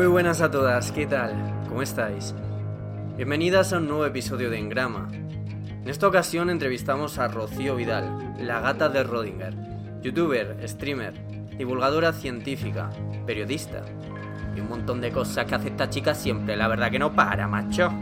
[0.00, 1.34] Muy buenas a todas, ¿qué tal?
[1.68, 2.34] ¿Cómo estáis?
[3.18, 5.10] Bienvenidas a un nuevo episodio de Engrama.
[5.12, 9.54] En esta ocasión entrevistamos a Rocío Vidal, la gata de Rodinger,
[10.00, 11.12] youtuber, streamer,
[11.58, 12.88] divulgadora científica,
[13.26, 13.82] periodista
[14.56, 17.46] y un montón de cosas que hace esta chica siempre, la verdad que no para,
[17.46, 17.92] macho.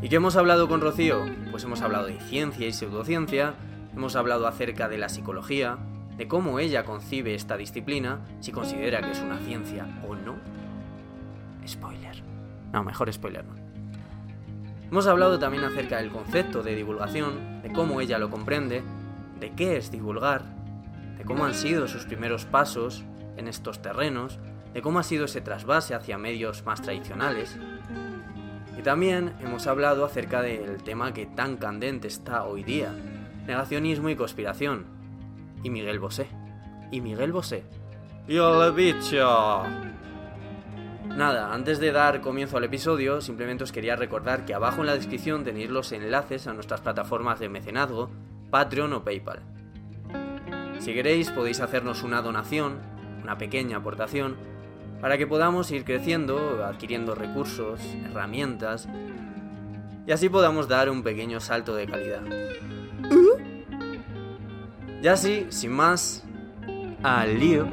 [0.00, 1.24] ¿Y qué hemos hablado con Rocío?
[1.50, 3.54] Pues hemos hablado de ciencia y pseudociencia,
[3.96, 5.76] hemos hablado acerca de la psicología,
[6.16, 10.36] de cómo ella concibe esta disciplina, si considera que es una ciencia o no.
[11.68, 12.22] Spoiler.
[12.72, 13.54] No, mejor spoiler no.
[14.90, 18.82] Hemos hablado también acerca del concepto de divulgación, de cómo ella lo comprende,
[19.38, 20.42] de qué es divulgar,
[21.18, 23.04] de cómo han sido sus primeros pasos
[23.36, 24.38] en estos terrenos,
[24.72, 27.58] de cómo ha sido ese trasvase hacia medios más tradicionales.
[28.78, 32.92] Y también hemos hablado acerca del tema que tan candente está hoy día,
[33.46, 34.86] negacionismo y conspiración,
[35.62, 36.28] y Miguel Bosé.
[36.90, 37.64] Y Miguel Bosé.
[38.26, 39.64] ¡Yo le bicho!
[41.16, 44.94] Nada, antes de dar comienzo al episodio, simplemente os quería recordar que abajo en la
[44.94, 48.10] descripción tenéis los enlaces a nuestras plataformas de mecenazgo,
[48.50, 49.40] Patreon o PayPal.
[50.78, 52.78] Si queréis podéis hacernos una donación,
[53.22, 54.36] una pequeña aportación,
[55.00, 58.88] para que podamos ir creciendo, adquiriendo recursos, herramientas,
[60.06, 62.22] y así podamos dar un pequeño salto de calidad.
[65.02, 66.24] Ya así, sin más,
[67.02, 67.68] al lío.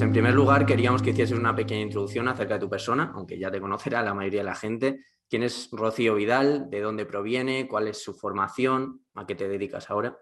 [0.00, 3.38] Pues en primer lugar queríamos que hicieses una pequeña introducción acerca de tu persona, aunque
[3.38, 5.04] ya te conocerá la mayoría de la gente.
[5.28, 6.70] ¿Quién es Rocío Vidal?
[6.70, 7.68] ¿De dónde proviene?
[7.68, 9.04] ¿Cuál es su formación?
[9.12, 10.18] ¿A qué te dedicas ahora?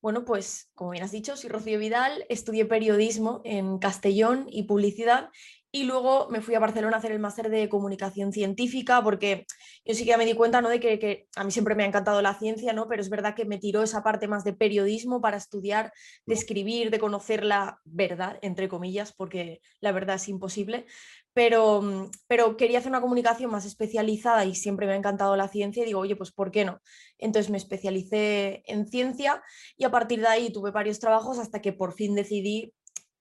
[0.00, 5.28] Bueno, pues como bien has dicho, soy Rocío Vidal, estudié periodismo en Castellón y publicidad
[5.76, 9.46] y luego me fui a Barcelona a hacer el máster de comunicación científica, porque
[9.84, 10.70] yo sí que ya me di cuenta ¿no?
[10.70, 12.88] de que, a mí siempre me ha encantado la ciencia, ¿no?
[12.88, 15.92] pero es verdad que me tiró esa parte más de periodismo para estudiar,
[16.24, 20.86] de escribir, de conocer la verdad, entre comillas, porque la verdad es imposible.
[21.34, 25.82] Pero, pero quería hacer una comunicación más especializada y siempre me ha encantado la ciencia
[25.82, 26.80] y digo, oye, pues ¿por qué no?
[27.18, 29.42] Entonces me especialicé en ciencia
[29.76, 32.72] y a partir de ahí tuve varios trabajos hasta que por fin decidí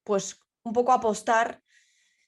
[0.06, 1.65] pues un poco apostar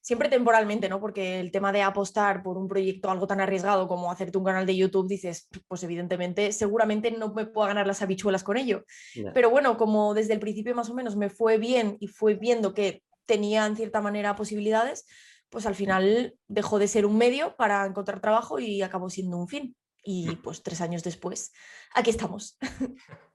[0.08, 1.02] siempre temporalmente, ¿no?
[1.02, 4.66] Porque el tema de apostar por un proyecto algo tan arriesgado como hacerte un canal
[4.66, 8.86] de YouTube, dices, pues evidentemente, seguramente no me puedo ganar las habichuelas con ello.
[9.34, 12.74] Pero bueno, como desde el principio más o menos me fue bien y fue viendo
[12.74, 15.06] que tenía en cierta manera posibilidades,
[15.50, 19.50] pues al final dejó de ser un medio para encontrar trabajo y acabó siendo un
[19.50, 19.76] fin.
[20.04, 20.42] Y mm.
[20.42, 21.52] pues tres años después,
[21.94, 22.58] aquí estamos.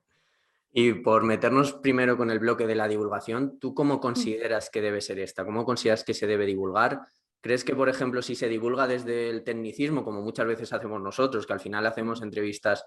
[0.73, 4.01] Y por meternos primero con el bloque de la divulgación, ¿tú cómo mm.
[4.01, 5.45] consideras que debe ser esta?
[5.45, 7.03] ¿Cómo consideras que se debe divulgar?
[7.43, 11.47] ¿Crees que, por ejemplo, si se divulga desde el tecnicismo, como muchas veces hacemos nosotros,
[11.47, 12.87] que al final hacemos entrevistas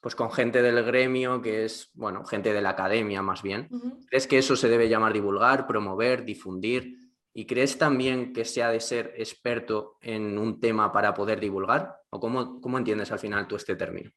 [0.00, 3.68] pues con gente del gremio, que es, bueno, gente de la academia más bien,
[4.06, 6.98] ¿crees que eso se debe llamar divulgar, promover, difundir?
[7.32, 11.96] ¿Y crees también que se ha de ser experto en un tema para poder divulgar?
[12.10, 14.10] ¿O cómo, cómo entiendes al final tú este término?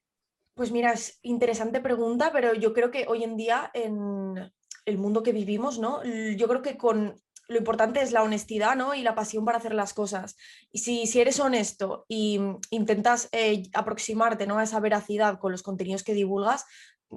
[0.58, 4.52] Pues mira, es interesante pregunta, pero yo creo que hoy en día en
[4.86, 6.04] el mundo que vivimos, ¿no?
[6.04, 8.96] Yo creo que con lo importante es la honestidad ¿no?
[8.96, 10.36] y la pasión para hacer las cosas.
[10.72, 12.42] Y si, si eres honesto y
[12.72, 14.58] intentas eh, aproximarte ¿no?
[14.58, 16.66] a esa veracidad con los contenidos que divulgas,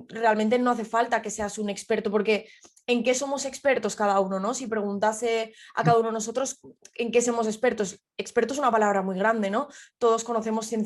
[0.08, 2.46] realmente no hace falta que seas un experto, porque
[2.90, 4.40] ¿en qué somos expertos cada uno?
[4.40, 4.52] ¿no?
[4.54, 6.60] Si preguntase a cada uno de nosotros
[6.94, 9.68] en qué somos expertos, experto es una palabra muy grande, ¿no?
[9.98, 10.84] Todos conocemos en,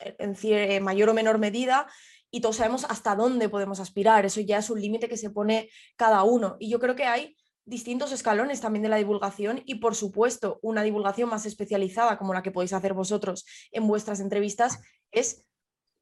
[0.00, 1.86] en mayor o menor medida
[2.30, 4.26] y todos sabemos hasta dónde podemos aspirar.
[4.26, 6.56] Eso ya es un límite que se pone cada uno.
[6.58, 10.82] Y yo creo que hay distintos escalones también de la divulgación y por supuesto una
[10.82, 14.80] divulgación más especializada como la que podéis hacer vosotros en vuestras entrevistas
[15.12, 15.46] es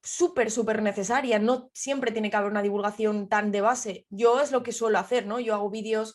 [0.03, 1.39] súper, súper necesaria.
[1.39, 4.07] No siempre tiene que haber una divulgación tan de base.
[4.11, 5.41] Yo es lo que suelo hacer, ¿no?
[5.41, 6.15] Yo hago vídeos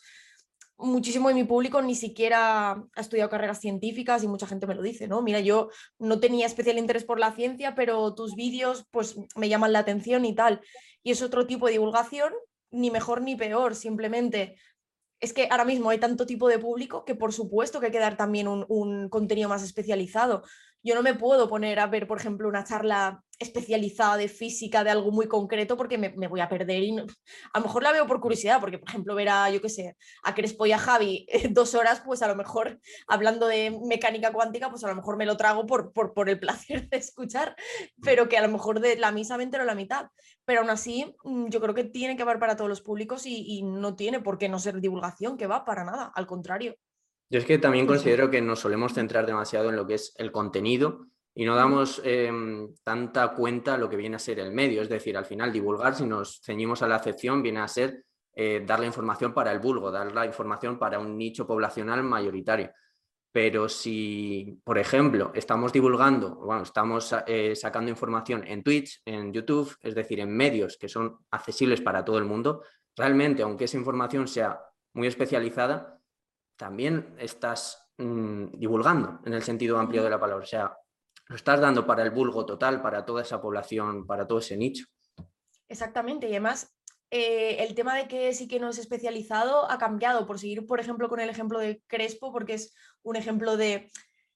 [0.78, 4.82] muchísimo de mi público ni siquiera ha estudiado carreras científicas y mucha gente me lo
[4.82, 5.22] dice, ¿no?
[5.22, 9.72] Mira, yo no tenía especial interés por la ciencia, pero tus vídeos pues me llaman
[9.72, 10.60] la atención y tal.
[11.02, 12.32] Y es otro tipo de divulgación,
[12.70, 14.56] ni mejor ni peor, simplemente
[15.20, 17.98] es que ahora mismo hay tanto tipo de público que por supuesto que hay que
[17.98, 20.44] dar también un, un contenido más especializado.
[20.82, 24.90] Yo no me puedo poner a ver, por ejemplo, una charla especializada de física, de
[24.90, 26.82] algo muy concreto, porque me, voy a perder.
[26.82, 29.68] Y a lo mejor la veo por curiosidad, porque, por ejemplo, ver a, yo qué
[29.68, 33.78] sé, a Crespo y a Javi eh, dos horas, pues a lo mejor, hablando de
[33.86, 37.56] mecánica cuántica, pues a lo mejor me lo trago por, por, el placer de escuchar,
[38.02, 40.06] pero que a lo mejor de la misma me entero la mitad.
[40.44, 43.44] Pero aún así, mm, yo creo que tiene que haber para todos los públicos y,
[43.46, 46.76] y no tiene por qué no ser divulgación, que va para nada, al contrario.
[47.30, 50.32] Yo es que también considero que nos solemos centrar demasiado en lo que es el
[50.32, 54.80] contenido y no damos em, tanta cuenta a lo que viene a ser el medio.
[54.80, 58.04] Es decir, al final divulgar, si nos ceñimos a la acepción, viene a ser
[58.34, 62.70] eh, dar la información para el vulgo, dar la información para un nicho poblacional mayoritario.
[63.30, 69.76] Pero si, por ejemplo, estamos divulgando, bueno, estamos eh, sacando información en Twitch, en YouTube,
[69.82, 72.62] es decir, en medios que son accesibles para todo el mundo,
[72.96, 74.58] realmente, aunque esa información sea
[74.94, 75.97] muy especializada,
[76.58, 80.44] también estás mm, divulgando en el sentido amplio de la palabra.
[80.44, 80.76] O sea,
[81.26, 84.84] lo estás dando para el vulgo total, para toda esa población, para todo ese nicho.
[85.68, 86.74] Exactamente, y además
[87.10, 90.80] eh, el tema de que sí que no es especializado ha cambiado, por seguir, por
[90.80, 93.90] ejemplo, con el ejemplo de Crespo, porque es un ejemplo de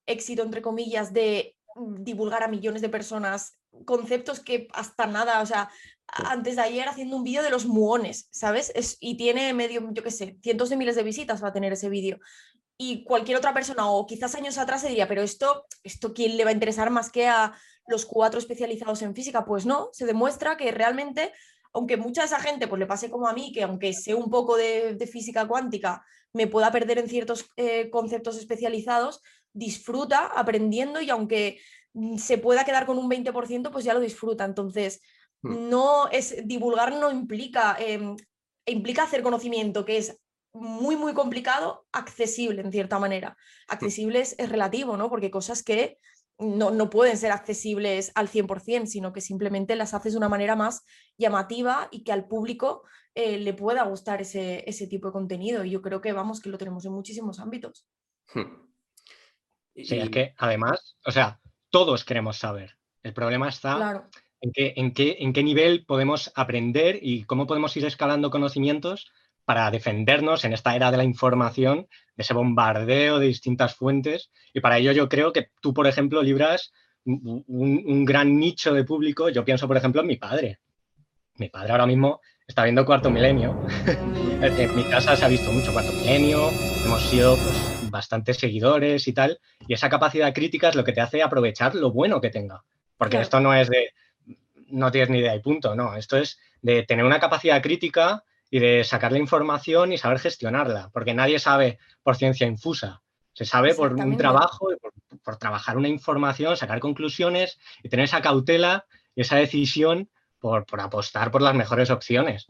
[0.07, 5.47] éxito, entre comillas, de mm, divulgar a millones de personas conceptos que hasta nada, o
[5.47, 5.71] sea,
[6.13, 8.71] antes de ayer haciendo un vídeo de los muones, ¿sabes?
[8.75, 11.73] Es, y tiene medio, yo qué sé, cientos de miles de visitas va a tener
[11.73, 12.19] ese vídeo.
[12.77, 16.45] Y cualquier otra persona, o quizás años atrás, se diría, pero esto, esto ¿quién le
[16.45, 17.55] va a interesar más que a
[17.87, 19.45] los cuatro especializados en física?
[19.45, 21.33] Pues no, se demuestra que realmente,
[21.73, 24.31] aunque mucha de esa gente pues le pase como a mí, que aunque sé un
[24.31, 26.05] poco de, física cuántica,
[26.35, 29.23] me pueda perder en ciertos eh, conceptos especializados,
[29.55, 31.61] disfruta aprendiendo y aunque
[31.95, 34.45] mm, se pueda quedar con un 20%, pues ya lo disfruta.
[34.45, 35.01] Entonces.
[35.43, 38.17] No es divulgar no implica, em,
[38.67, 40.19] implica hacer conocimiento que es
[40.55, 43.31] muy, muy complicado, accesible en cierta manera.
[43.31, 43.73] Hmm.
[43.75, 45.09] Accesible es, relativo, ¿no?
[45.09, 45.99] Porque cosas que
[46.39, 50.83] no, pueden ser accesibles al 100%, sino que simplemente las haces de una manera más
[51.17, 52.83] llamativa y que al público
[53.15, 55.65] eh, le pueda gustar ese, ese, tipo de contenido.
[55.65, 57.87] Y yo creo que, vamos, que lo tenemos en muchísimos ámbitos.
[58.35, 58.69] Hmm.
[59.75, 61.41] Sí, es que además, o sea,
[61.71, 62.77] todos queremos saber.
[63.03, 64.09] El problema está claro
[64.43, 69.13] en qué, en qué, nivel podemos aprender y cómo podemos ir escalando conocimientos
[69.45, 71.87] para defendernos en esta era de la información,
[72.17, 74.31] de ese bombardeo de distintas fuentes.
[74.53, 76.73] Y para ello yo creo que tú, por ejemplo, libras
[77.05, 79.29] un, gran nicho de público.
[79.29, 80.59] Yo pienso, por ejemplo, en mi padre.
[81.37, 83.65] Mi padre ahora mismo está viendo Cuarto Milenio.
[84.43, 86.51] en mi casa se ha visto mucho Cuarto Milenio,
[86.85, 89.39] hemos sido pues, bastantes seguidores y tal.
[89.69, 92.65] Y esa capacidad crítica es lo que te hace aprovechar lo bueno que tenga.
[92.97, 93.93] Porque esto no es de,
[94.73, 95.97] no tienes ni idea y punto, no.
[95.97, 100.91] Esto es de tener una capacidad crítica y de sacar la información y saber gestionarla,
[100.93, 103.03] porque nadie sabe por ciencia infusa.
[103.33, 104.69] Se sabe por un trabajo,
[105.25, 108.85] por, trabajar una información, sacar conclusiones y tener esa cautela
[109.15, 112.47] y esa decisión por, apostar por las mejores opciones.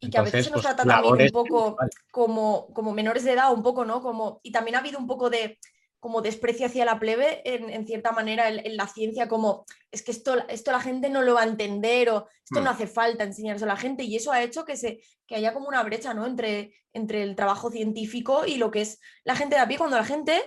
[0.00, 1.76] Y que a veces se nos pues, trata también un poco
[2.10, 4.02] como, como menores de edad, un poco, ¿no?
[4.02, 5.58] Como, y también ha habido un poco de,
[6.04, 10.36] como desprecio hacia la plebe en, cierta manera en, la ciencia, como es que esto,
[10.50, 12.74] esto la gente no lo va a entender o esto no mm.
[12.74, 15.66] hace falta enseñarse a la gente y eso ha hecho que, se, que haya como
[15.66, 16.26] una brecha ¿no?
[16.26, 19.96] entre, entre el trabajo científico y lo que es la gente de a pie, cuando
[19.96, 20.42] la gente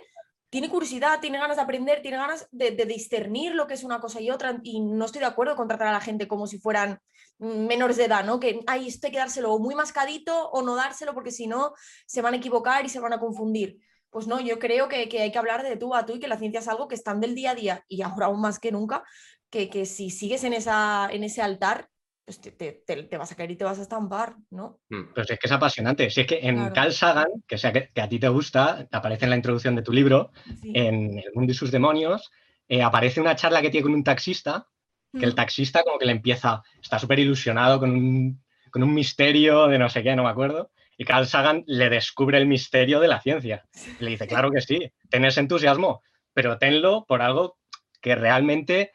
[0.52, 4.22] tiene curiosidad, tiene ganas de aprender, tiene ganas de, discernir lo que es una cosa
[4.22, 7.00] y otra y no estoy de acuerdo con tratar a la gente como si fueran
[7.40, 8.40] menores de edad, ¿no?
[8.40, 11.74] Que hay esto hay que dárselo muy mascadito o no dárselo porque si no
[12.06, 13.80] se van a equivocar y se van a confundir.
[14.18, 16.40] Pues no, yo creo que, hay que hablar de tú a tú y que la
[16.40, 19.04] ciencia es algo que está del día a día y ahora aún más que nunca,
[19.52, 21.88] que, si sigues en, esa, en ese altar,
[22.26, 24.80] pues te, vas a caer y te vas a estampar, ¿no?
[24.90, 26.10] Mm, pues es que es apasionante.
[26.10, 29.30] Si es que en Carl Sagan, que, sea que, a ti te gusta, aparece en
[29.30, 30.32] la introducción de tu libro,
[30.64, 32.32] en El mundo y sus demonios,
[32.68, 34.66] eh, aparece una charla que tiene con un taxista,
[35.14, 35.36] que el mm.
[35.36, 39.90] taxista como que le empieza, está súper ilusionado con un, con un misterio de no
[39.90, 43.66] sé qué, no me acuerdo, y Carl Sagan le descubre el misterio de la ciencia.
[44.00, 46.02] Le dice, claro que sí, tenés entusiasmo,
[46.34, 47.58] pero tenlo por algo
[48.02, 48.92] que realmente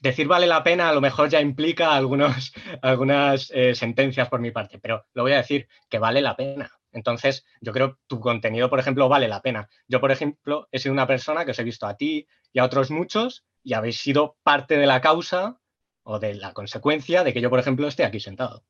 [0.00, 4.50] decir vale la pena a lo mejor ya implica algunos, algunas eh, sentencias por mi
[4.50, 6.70] parte, pero lo voy a decir que vale la pena.
[6.92, 9.68] Entonces, yo creo que tu contenido, por ejemplo, vale la pena.
[9.88, 12.64] Yo, por ejemplo, he sido una persona que os he visto a ti y a
[12.64, 15.58] otros muchos y habéis sido parte de la causa
[16.04, 18.62] o de la consecuencia de que yo, por ejemplo, esté aquí sentado.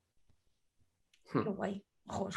[1.32, 1.84] Qué guay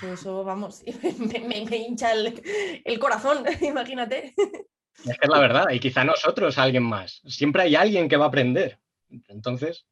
[0.04, 0.84] eso, vamos,
[1.48, 4.34] me, hincha el, corazón, imagínate.
[4.38, 7.22] Es que es la verdad, y quizá nosotros, alguien más.
[7.26, 8.80] Siempre hay alguien que va a aprender.
[9.28, 9.86] Entonces.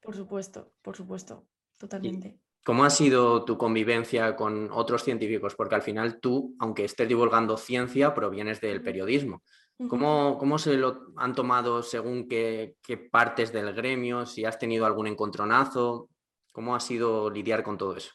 [0.00, 1.46] Por supuesto, por supuesto,
[1.78, 2.38] totalmente.
[2.64, 5.54] ¿Cómo ha sido tu convivencia con otros científicos?
[5.54, 9.42] Porque al final tú, aunque estés divulgando ciencia, provienes del periodismo.
[9.88, 14.26] ¿Cómo, cómo se lo han tomado según qué, qué, partes del gremio?
[14.26, 16.10] Si has tenido algún encontronazo,
[16.52, 18.12] ¿cómo ha sido lidiar con todo eso?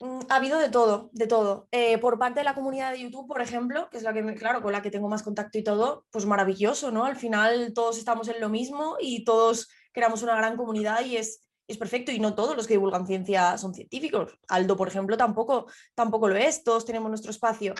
[0.00, 1.68] Mm, ha habido de todo, de todo.
[1.72, 4.62] Eh, por parte de la comunidad de YouTube, por ejemplo, que es la que, claro,
[4.62, 7.04] con la que tengo más contacto y todo, pues maravilloso, ¿no?
[7.04, 11.44] Al final todos estamos en lo mismo y todos creamos una gran comunidad y es,
[11.66, 12.12] es perfecto.
[12.12, 14.38] Y no todos los que divulgan ciencia son científicos.
[14.48, 16.62] Aldo, por ejemplo, tampoco, tampoco lo es.
[16.62, 17.74] Todos tenemos nuestro espacio.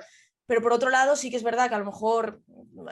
[0.47, 2.41] Pero por otro lado, sí que es verdad que a lo mejor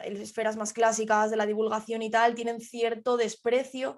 [0.04, 3.96] esferas más clásicas de la divulgación y tal tienen cierto desprecio.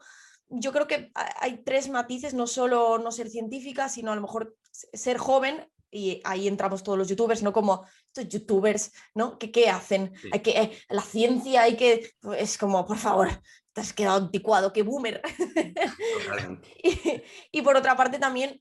[0.48, 4.56] Yo creo que hay tres matices, no solo no ser científica, sino a lo mejor
[4.92, 9.38] ser joven y ahí entramos todos los youtubers, no como estos youtubers, ¿no?
[9.38, 10.12] ¿Qué, qué hacen?
[10.32, 13.28] Hay que, eh, la ciencia hay que, es como, por favor,
[13.72, 15.22] te has quedado anticuado, qué boomer.
[16.82, 18.60] y, y, por otra parte también,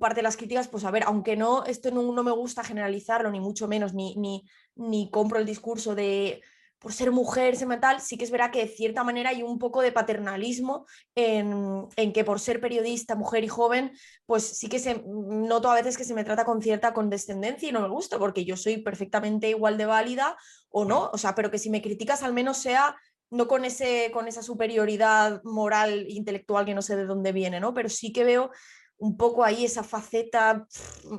[0.00, 3.30] parte de las críticas, pues a ver, aunque no, esto no, no me gusta generalizarlo,
[3.30, 4.44] ni mucho menos, ni, ni,
[4.76, 6.40] ni compro el discurso de
[6.82, 9.58] por ser mujer, ser tal, sí que es verdad que de cierta manera hay un
[9.58, 10.84] poco de paternalismo
[11.14, 13.92] en, que por ser periodista, mujer y joven,
[14.26, 17.72] pues sí que se noto a veces que se me trata con cierta condescendencia y
[17.72, 20.36] no me gusta porque yo soy perfectamente igual de válida
[20.70, 22.96] o no, o sea, pero que si me criticas al menos sea
[23.30, 27.60] no con, ese, con esa superioridad moral e intelectual que no sé de dónde viene,
[27.60, 27.72] ¿no?
[27.72, 28.50] Pero sí que veo
[28.98, 30.66] un poco ahí esa faceta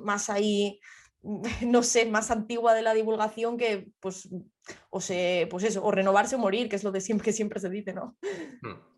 [0.03, 0.79] más ahí
[1.65, 4.29] no sé, más antigua de la divulgación que, pues,
[4.89, 7.59] o se, pues eso, o renovarse o morir, que es lo de siempre, que siempre
[7.59, 8.17] se dice, ¿no?
[8.61, 8.93] Hmm.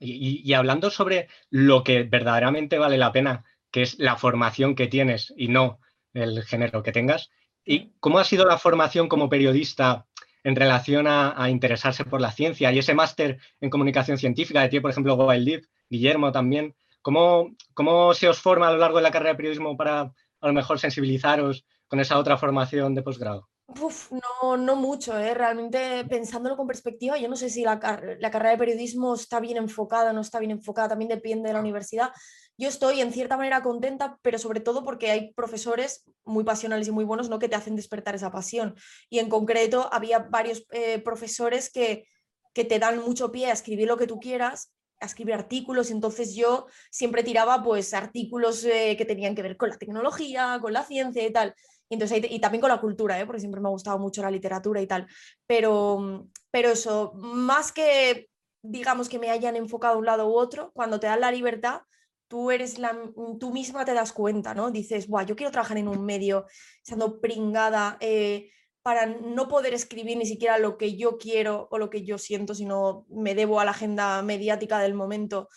[0.00, 5.32] Y, hablando sobre lo que verdaderamente vale la pena, que es la formación que tienes
[5.36, 5.80] y no
[6.14, 7.30] el género que tengas,
[7.64, 10.06] ¿y cómo ha sido la formación como periodista
[10.44, 14.80] en relación a, interesarse por la ciencia y ese máster en comunicación científica de ti,
[14.80, 16.76] por ejemplo, Wild Guillermo también?
[17.02, 20.46] ¿Cómo, ¿Cómo se os forma a lo largo de la carrera de periodismo para a
[20.46, 23.48] lo mejor sensibilizaros con esa otra formación de posgrado?
[23.68, 25.34] No, no mucho, ¿eh?
[25.34, 30.10] realmente pensándolo con perspectiva, yo no sé si la, carrera de periodismo está bien enfocada
[30.10, 32.10] o no está bien enfocada, también depende de la universidad.
[32.56, 36.92] Yo estoy en cierta manera contenta, pero sobre todo porque hay profesores muy pasionales y
[36.92, 37.38] muy buenos ¿no?
[37.38, 38.74] que te hacen despertar esa pasión.
[39.10, 42.08] Y en concreto había varios eh, profesores que,
[42.54, 46.34] que te dan mucho pie a escribir lo que tú quieras a escribir artículos, entonces
[46.34, 50.82] yo siempre tiraba pues artículos eh, que tenían que ver con la tecnología, con la
[50.82, 51.54] ciencia y tal.
[51.88, 53.26] Y, entonces, y también con la cultura, ¿eh?
[53.26, 55.06] porque siempre me ha gustado mucho la literatura y tal.
[55.46, 58.28] Pero, pero eso, más que
[58.62, 61.82] digamos que me hayan enfocado a un lado u otro, cuando te dan la libertad,
[62.28, 62.96] tú eres la,
[63.40, 64.70] tú misma te das cuenta, ¿no?
[64.70, 66.46] Dices, Buah, yo quiero trabajar en un medio,
[66.82, 68.50] estando pringada, eh,
[68.82, 72.54] para no poder escribir ni siquiera lo que yo quiero o lo que yo siento,
[72.54, 75.48] sino me debo a la agenda mediática del momento.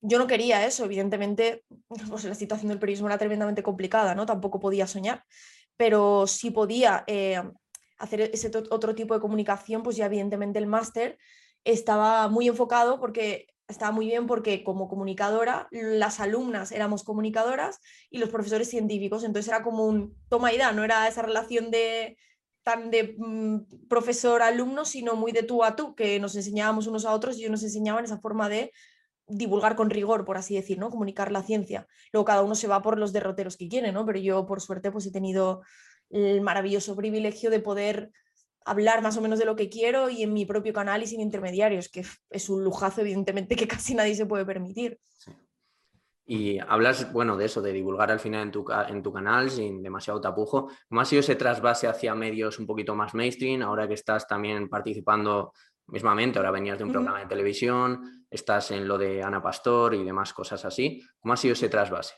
[0.00, 1.64] Yo no quería eso, evidentemente,
[2.08, 4.26] pues la situación del periodismo era tremendamente complicada, ¿no?
[4.26, 5.24] Tampoco podía soñar,
[5.80, 7.40] pero si podía eh,
[7.96, 11.16] hacer ese otro tipo de comunicación, pues ya evidentemente el máster
[11.64, 18.18] estaba muy enfocado porque estaba muy bien porque como comunicadora, las alumnas éramos comunicadoras y
[18.18, 22.18] los profesores científicos, entonces era como un toma y da, no era esa relación de
[22.62, 27.14] tan de mm, profesor-alumno, sino muy de tú a tú, que nos enseñábamos unos a
[27.14, 28.70] otros y ellos nos enseñaban esa forma de
[29.30, 30.90] divulgar con rigor, por así decir, ¿no?
[30.90, 31.86] Comunicar la ciencia.
[32.12, 34.04] Luego cada uno se va por los derroteros que quiere, ¿no?
[34.06, 35.62] Pero yo, por suerte, pues he tenido
[36.10, 38.10] el maravilloso privilegio de poder
[38.64, 41.20] hablar más o menos de lo que quiero y en mi propio canal y sin
[41.20, 44.98] intermediarios, que es un lujazo, evidentemente, que casi nadie se puede permitir.
[46.26, 49.82] Y hablas, bueno, de eso, de divulgar al final en tu, en tu canal sin
[49.82, 50.70] demasiado tapujo.
[50.88, 54.68] ¿Cómo ha sido ese trasvase hacia medios un poquito más mainstream, ahora que estás también
[54.68, 55.52] participando
[55.88, 60.04] mismamente, ahora venías de un programa de televisión, estás en lo de Ana Pastor y
[60.04, 61.02] demás cosas así?
[61.18, 62.14] ¿Cómo ha sido ese trasvase?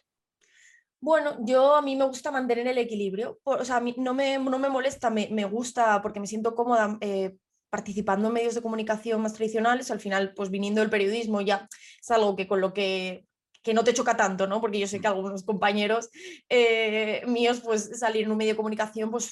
[1.00, 4.38] Bueno, yo a mí me gusta mantener el equilibrio, o sea, a mí no me,
[4.38, 7.34] no me molesta, me, me, gusta porque me siento cómoda eh,
[7.70, 11.68] participando en medios de comunicación más tradicionales, al final, pues viniendo del periodismo ya
[12.00, 13.26] es algo que con lo que
[13.62, 14.60] que no te choca tanto, ¿no?
[14.60, 16.10] Porque yo sé que algunos compañeros
[16.48, 19.30] eh, míos, pues salir en un medio de comunicación, pues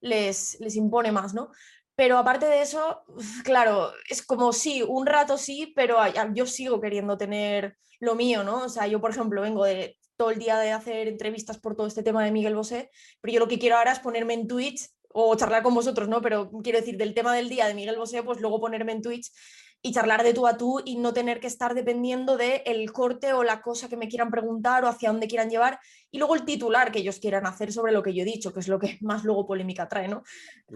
[0.00, 1.50] les, les impone más, ¿no?
[1.98, 3.02] Pero aparte de eso,
[3.42, 5.98] claro, es como sí, un rato sí, pero
[6.32, 8.66] yo sigo queriendo tener lo mío, ¿no?
[8.66, 11.88] O sea, yo, por ejemplo, vengo de todo el día de hacer entrevistas por todo
[11.88, 12.88] este tema de Miguel Bosé,
[13.20, 16.22] pero yo lo que quiero ahora es ponerme en Twitch o charlar con vosotros, ¿no?
[16.22, 19.32] Pero quiero decir, del tema del día de Miguel Bosé, pues luego ponerme en Twitch
[19.80, 23.32] y charlar de tú a tú y no tener que estar dependiendo del el corte
[23.32, 25.78] o la cosa que me quieran preguntar o hacia dónde quieran llevar
[26.10, 28.60] y luego el titular que ellos quieran hacer sobre lo que yo he dicho, que
[28.60, 30.22] es lo que más luego polémica trae, ¿no?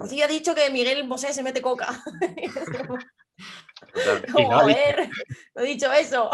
[0.01, 2.03] Así ha dicho que Miguel Bosé se mete coca.
[4.33, 5.11] Joder,
[5.55, 6.31] no he dicho eso.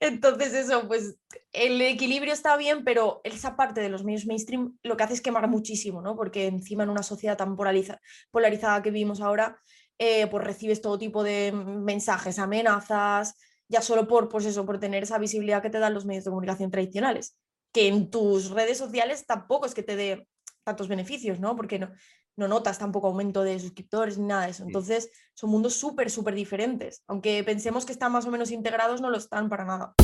[0.00, 1.16] Entonces eso, pues
[1.52, 5.20] el equilibrio está bien, pero esa parte de los medios mainstream lo que hace es
[5.20, 6.16] quemar muchísimo, ¿no?
[6.16, 9.60] Porque encima en una sociedad tan polarizada que vivimos ahora,
[9.98, 13.34] eh, pues recibes todo tipo de mensajes, amenazas,
[13.68, 16.30] ya solo por, pues eso, por tener esa visibilidad que te dan los medios de
[16.30, 17.36] comunicación tradicionales,
[17.72, 20.28] que en tus redes sociales tampoco es que te dé
[20.64, 21.56] tantos beneficios, ¿no?
[21.56, 21.90] Porque no,
[22.36, 24.64] no notas tampoco aumento de suscriptores ni nada de eso.
[24.64, 27.02] Entonces, son mundos súper, súper diferentes.
[27.06, 29.94] Aunque pensemos que están más o menos integrados, no lo están para nada.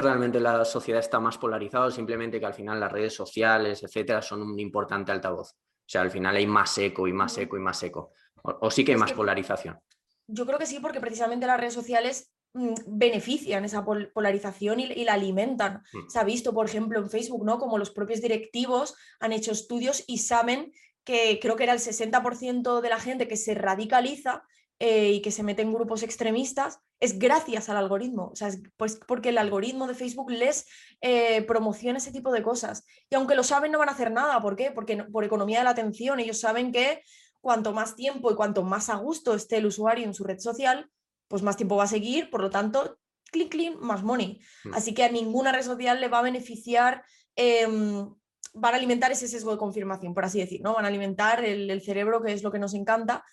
[0.00, 4.22] Realmente la sociedad está más polarizada o simplemente que al final las redes sociales, etcétera,
[4.22, 5.52] son un importante altavoz.
[5.52, 8.12] O sea, al final hay más eco y más eco y más eco.
[8.42, 9.78] O, sí que hay más polarización.
[10.26, 15.14] Yo creo que sí, porque precisamente las redes sociales mm, benefician esa polarización y, la
[15.14, 15.82] alimentan.
[15.92, 16.08] Mm.
[16.08, 17.58] Se ha visto, por ejemplo, en Facebook, ¿no?
[17.58, 20.72] Como los propios directivos han hecho estudios y saben
[21.04, 24.44] que creo que era el 60% de la gente que se radicaliza
[24.86, 28.28] eh, y que se mete en grupos extremistas es gracias al algoritmo.
[28.32, 30.66] O sea, es pues porque el algoritmo de Facebook les
[31.00, 32.84] eh, promociona ese tipo de cosas.
[33.08, 34.42] Y aunque lo saben, no van a hacer nada.
[34.42, 34.72] ¿Por qué?
[34.72, 37.02] Porque por economía de la atención, ellos saben que
[37.40, 40.90] cuanto más tiempo y cuanto más a gusto esté el usuario en su red social,
[41.28, 42.98] pues más tiempo va a seguir, por lo tanto,
[43.32, 44.38] clic, clic, más money.
[44.64, 44.74] Mm.
[44.74, 47.02] Así que a ninguna red social le va a beneficiar,
[47.36, 48.06] em,
[48.52, 50.74] van a alimentar ese sesgo de confirmación, por así decir, ¿no?
[50.74, 53.24] Van a alimentar el, cerebro, que es lo que nos encanta,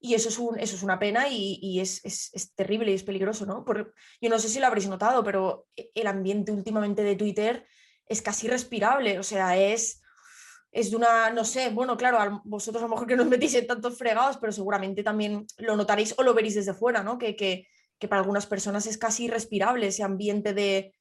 [0.00, 2.02] y eso es, un, eso es una pena y, es,
[2.54, 3.64] terrible y es peligroso, ¿no?
[4.20, 7.66] yo no sé si lo habréis notado, pero el ambiente últimamente de Twitter
[8.06, 10.00] es casi respirable, o sea, es
[10.72, 13.54] es de una, no sé, bueno, claro, vosotros a lo mejor que no os metís
[13.54, 17.18] en tantos fregados, pero seguramente también lo notaréis o lo veréis desde fuera, ¿no?
[17.18, 17.66] Que, que,
[18.08, 20.94] para algunas personas es casi irrespirable ese ambiente de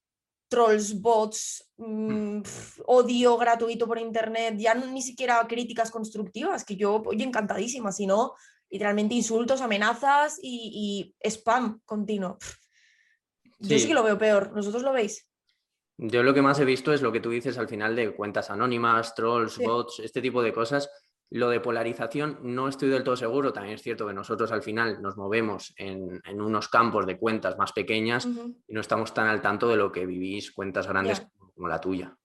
[0.49, 2.41] trolls, bots, mm,
[2.87, 8.33] odio gratuito por internet, ya ni siquiera críticas constructivas, que yo, oye, encantadísima, sino
[8.69, 12.37] literalmente insultos, amenazas y, spam continuo.
[13.59, 15.27] Yo sí que lo veo peor, ¿nosotros lo veis?
[15.97, 18.49] Yo lo que más he visto es lo que tú dices al final de cuentas
[18.49, 20.89] anónimas, trolls, bots, este tipo de cosas.
[21.29, 23.51] Lo de polarización no estoy del todo seguro.
[23.51, 27.73] También es cierto que nosotros al final nos movemos en, unos campos de cuentas más
[27.73, 31.81] pequeñas y no estamos tan al tanto de lo que vivís cuentas grandes como la
[31.81, 32.15] tuya.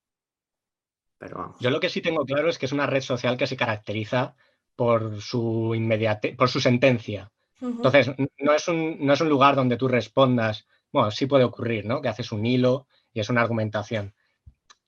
[1.19, 3.57] Pero Yo lo que sí tengo claro es que es una red social que se
[3.57, 4.37] caracteriza
[4.77, 7.31] por su inmediate, por su sentencia.
[7.61, 11.87] Entonces, no es, un, no es un lugar donde tú respondas, bueno, sí puede ocurrir,
[11.87, 12.03] ¿no?
[12.03, 14.15] Que haces un hilo y es una argumentación.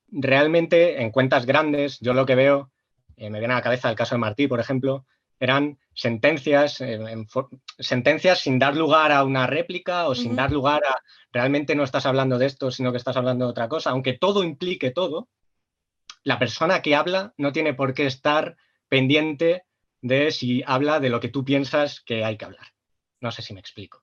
[0.09, 2.70] Realmente, en cuentas grandes, yo lo que veo,
[3.16, 5.07] eh, me viene a la cabeza el caso de Martí, por ejemplo,
[5.38, 6.99] eran sentencias, eh,
[7.79, 10.99] sentencias sin dar lugar a una réplica o sin dar lugar a
[11.33, 14.44] realmente no estás hablando de esto, sino que estás hablando de otra cosa, aunque todo
[14.44, 15.29] implique todo,
[16.22, 18.57] la persona que habla no tiene por qué estar
[18.88, 19.64] pendiente
[20.02, 22.66] de si habla de lo que tú piensas que hay que hablar.
[23.20, 24.02] No sé si me explico.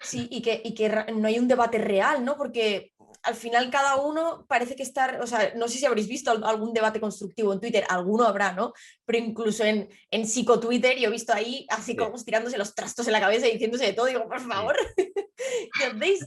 [0.00, 2.36] Sí, y que, y que no hay un debate real, ¿no?
[2.36, 2.92] Porque
[3.26, 6.72] al final cada uno parece que estar, o sea, no sé si habréis visto algún
[6.72, 8.72] debate constructivo en Twitter, alguno habrá, ¿no?
[9.04, 13.12] Pero incluso en, en psico-Twitter yo he visto ahí así como tirándose los trastos en
[13.12, 16.26] la cabeza y diciéndose de todo, digo, por favor, ¿qué hacéis?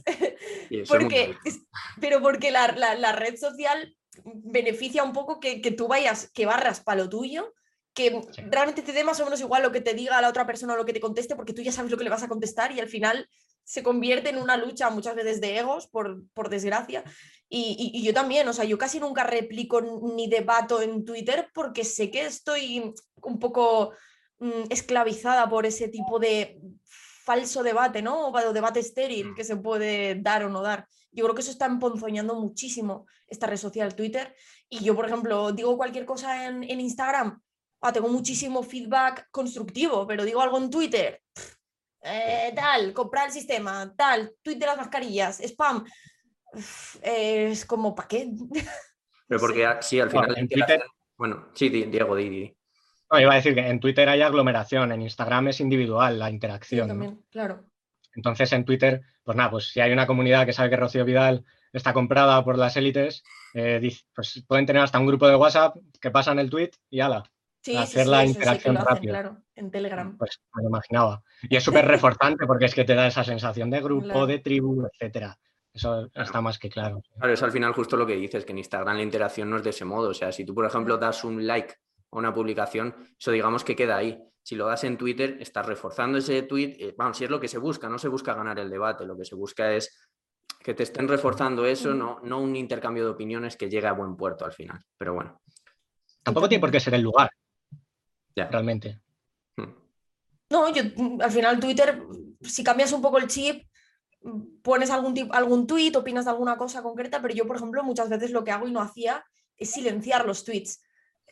[0.88, 1.34] porque,
[2.00, 7.08] pero porque la, red social beneficia un poco que, tú vayas, que barras para lo
[7.08, 7.54] tuyo,
[7.94, 10.74] que realmente te dé más o menos igual lo que te diga la otra persona
[10.74, 12.72] o lo que te conteste, porque tú ya sabes lo que le vas a contestar
[12.72, 13.28] y al final
[13.64, 17.04] se convierte en una lucha muchas veces de egos, por, por desgracia.
[17.48, 19.80] Y, yo también, o sea, yo casi nunca replico
[20.14, 23.92] ni debato en Twitter porque sé que estoy un poco
[24.38, 26.60] mm, esclavizada por ese tipo de
[27.24, 28.28] falso debate, ¿no?
[28.28, 30.86] O debate estéril que se puede dar o no dar.
[31.12, 34.34] Yo creo que eso está emponzoñando muchísimo esta red social Twitter.
[34.68, 37.40] Y yo, por ejemplo, digo cualquier cosa en, Instagram,
[37.80, 41.22] ah, tengo muchísimo feedback constructivo, pero digo algo en Twitter,
[42.02, 45.84] eh, tal, comprar el sistema, tal, tweet de las mascarillas, spam.
[47.02, 48.30] es como, ¿para qué?
[49.28, 50.36] Pero porque sí, al final.
[50.36, 50.82] en Twitter...
[51.16, 52.52] Bueno, sí, Diego, di,
[53.12, 56.88] No, iba a decir que en Twitter hay aglomeración, en Instagram es individual la interacción.
[56.88, 57.70] también, claro.
[58.14, 61.44] Entonces en Twitter, pues nada, pues si hay una comunidad que sabe que Rocío Vidal
[61.72, 63.22] está comprada por las élites,
[63.54, 63.80] eh,
[64.12, 67.22] pues pueden tener hasta un grupo de WhatsApp que pasan el tweet y ala,
[67.62, 69.12] Sí, hacer la interacción rápida.
[69.12, 70.16] Claro, en Telegram.
[70.16, 71.22] Pues me lo imaginaba.
[71.42, 74.86] Y es súper reforzante porque es que te da esa sensación de grupo, de tribu,
[74.86, 75.36] etcétera.
[75.72, 77.02] Eso está más que claro.
[77.16, 79.62] Claro, es al final justo lo que dices, que en Instagram la interacción no es
[79.62, 80.08] de ese modo.
[80.08, 81.74] O sea, si tú, por ejemplo, das un like
[82.10, 84.20] a una publicación, eso digamos que queda ahí.
[84.42, 86.76] Si lo das en Twitter, estás reforzando ese tweet.
[86.80, 89.16] Eh, vamos, si es lo que se busca, no se busca ganar el debate, lo
[89.16, 90.08] que se busca es
[90.60, 94.16] que te estén reforzando eso, no, no un intercambio de opiniones que llegue a buen
[94.16, 94.80] puerto al final.
[94.96, 95.40] Pero bueno.
[96.22, 97.30] Tampoco tiene por qué ser el lugar
[98.34, 99.00] realmente.
[99.56, 99.72] Hmm.
[100.50, 100.82] No, yo
[101.20, 102.02] al final Twitter,
[102.42, 103.64] si cambias un poco el chip,
[104.62, 108.30] pones algún, algún tweet, opinas de alguna cosa concreta, pero yo, por ejemplo, muchas veces
[108.30, 109.24] lo que hago y no hacía
[109.56, 110.82] es silenciar los tweets.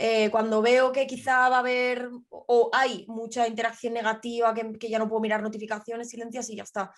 [0.01, 4.99] Eh, cuando veo que quizá va a haber o hay mucha interacción negativa, que, ya
[4.99, 6.93] no puedo mirar notificaciones, silencias y ya está.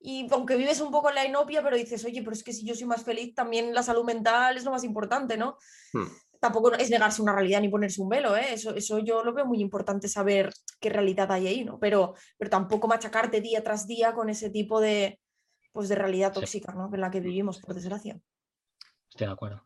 [0.00, 2.64] Y aunque vives un poco en la inopia, pero dices, oye, pero es que si
[2.64, 5.58] yo soy más feliz, también la salud mental es lo más importante, ¿no?
[5.92, 6.06] Hmm
[6.46, 8.52] tampoco es negarse una realidad ni ponerse un velo, ¿eh?
[8.52, 11.78] eso, eso yo lo veo muy importante saber qué realidad hay ahí, ¿no?
[11.80, 15.18] Pero, pero tampoco machacarte día tras día con ese tipo de,
[15.72, 16.88] pues, de realidad tóxica ¿no?
[16.92, 18.20] en la que vivimos, por desgracia.
[19.10, 19.62] Estoy de acuerdo.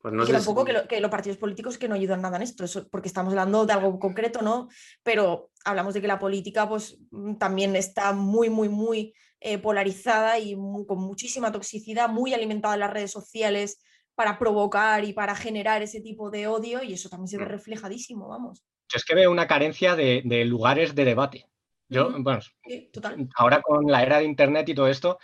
[0.00, 3.08] Pues no y tampoco que, los partidos políticos que no ayudan nada en esto, porque
[3.08, 4.68] estamos hablando de algo concreto, ¿no?
[5.02, 6.98] Pero hablamos de que la política pues
[7.38, 12.92] también está muy, muy, muy eh, polarizada y con muchísima toxicidad, muy alimentada en las
[12.92, 13.78] redes sociales
[14.14, 17.48] para provocar y para generar ese tipo de odio y eso también se ve mm.
[17.48, 18.62] reflejadísimo, vamos.
[18.88, 21.46] Yo es que veo una carencia de, lugares de debate.
[21.88, 22.40] Yo, bueno,
[23.36, 25.18] ahora con la era de Internet y todo esto,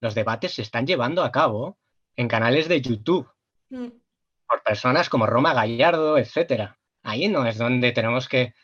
[0.00, 1.78] los debates se están llevando a cabo
[2.16, 3.28] en canales de YouTube.
[3.70, 3.88] Mm
[4.48, 6.78] por personas como Roma Gallardo, etcétera.
[7.02, 8.54] Ahí no es donde tenemos que,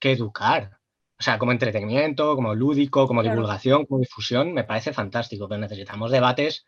[0.00, 0.78] educar.
[1.18, 6.10] O sea, como entretenimiento, como lúdico, como divulgación, como difusión, me parece fantástico, pero necesitamos
[6.10, 6.64] debates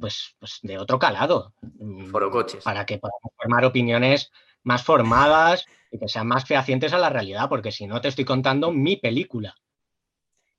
[0.00, 1.54] pues, pues de otro calado.
[1.60, 2.64] Mm, Foro coches.
[2.64, 4.30] Para que podamos formar opiniones
[4.62, 8.24] más formadas y que sean más fehacientes a la realidad, porque si no te estoy
[8.24, 9.54] contando mi película.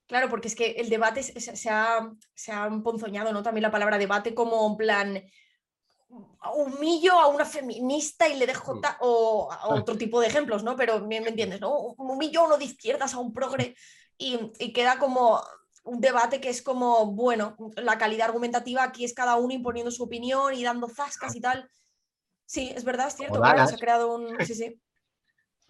[0.07, 3.43] Claro, porque es que el debate se, ha, se ha emponzoñado, ¿no?
[3.43, 5.23] También la palabra debate como en plan,
[6.55, 8.81] humillo a una feminista y le dejo mm.
[8.99, 10.75] o otro tipo de ejemplos, ¿no?
[10.75, 11.75] Pero me, entiendes, ¿no?
[11.75, 13.75] Humillo a uno de izquierdas, a un progre
[14.17, 15.41] y, queda como
[15.83, 20.03] un debate que es como, bueno, la calidad argumentativa aquí es cada uno imponiendo su
[20.03, 21.69] opinión y dando zascas y tal.
[22.45, 24.45] Sí, es verdad, es cierto, se ha creado un...
[24.45, 24.81] Sí, sí.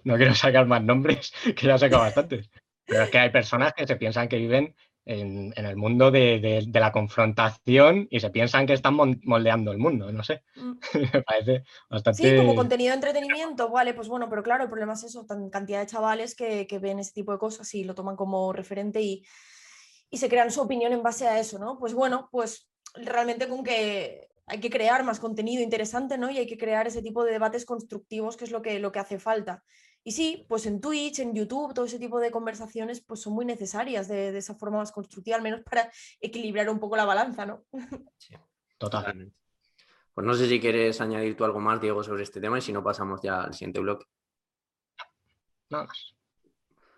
[0.03, 2.49] No quiero sacar más nombres, que ya saca bastantes.
[2.85, 6.91] Pero es que hay personas que se piensan que viven en, el mundo de, la
[6.91, 10.43] confrontación y se piensan que están moldeando el mundo, no sé.
[10.55, 10.71] Mm.
[11.13, 12.23] Me parece bastante.
[12.23, 15.49] Sí, como contenido de entretenimiento, vale, pues bueno, pero claro, el problema es eso, tan
[15.49, 19.23] cantidad de chavales que, ven ese tipo de cosas y lo toman como referente y,
[20.11, 21.79] y se crean su opinión en base a eso, ¿no?
[21.79, 26.29] Pues bueno, pues realmente con que hay que crear más contenido interesante, ¿no?
[26.29, 28.99] Y hay que crear ese tipo de debates constructivos, que es lo que, lo que
[28.99, 29.63] hace falta.
[30.03, 33.45] Y sí, pues en Twitch, en YouTube, todo ese tipo de conversaciones pues son muy
[33.45, 37.63] necesarias de, esa forma más constructiva, al menos para equilibrar un poco la balanza, ¿no?
[38.17, 38.35] Sí,
[38.77, 39.35] totalmente.
[40.13, 42.73] Pues no sé si quieres añadir tú algo más, Diego, sobre este tema y si
[42.73, 44.05] no pasamos ya al siguiente bloque.
[45.69, 46.15] Nada más.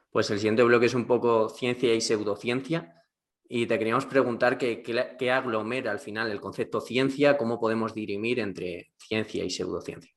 [0.09, 3.02] Pues el siguiente bloque es un poco ciencia y pseudociencia.
[3.47, 8.91] Y te queríamos preguntar qué, aglomera al final el concepto ciencia, cómo podemos dirimir entre
[8.97, 10.11] ciencia y pseudociencia.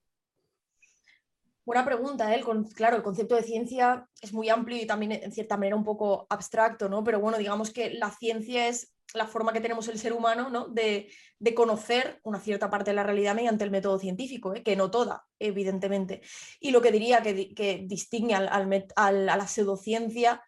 [1.64, 2.44] Buena pregunta, ¿eh?
[2.76, 6.26] claro, el concepto de ciencia es muy amplio y también en cierta manera un poco
[6.30, 7.02] abstracto, ¿no?
[7.02, 10.68] Pero bueno, digamos que la ciencia es la forma que tenemos el ser humano ¿no?
[10.68, 11.08] de,
[11.54, 14.62] conocer una cierta parte de la realidad mediante el método científico, ¿eh?
[14.62, 16.22] que no toda, evidentemente.
[16.60, 18.48] Y lo que diría que, distingue al,
[18.96, 20.42] a la pseudociencia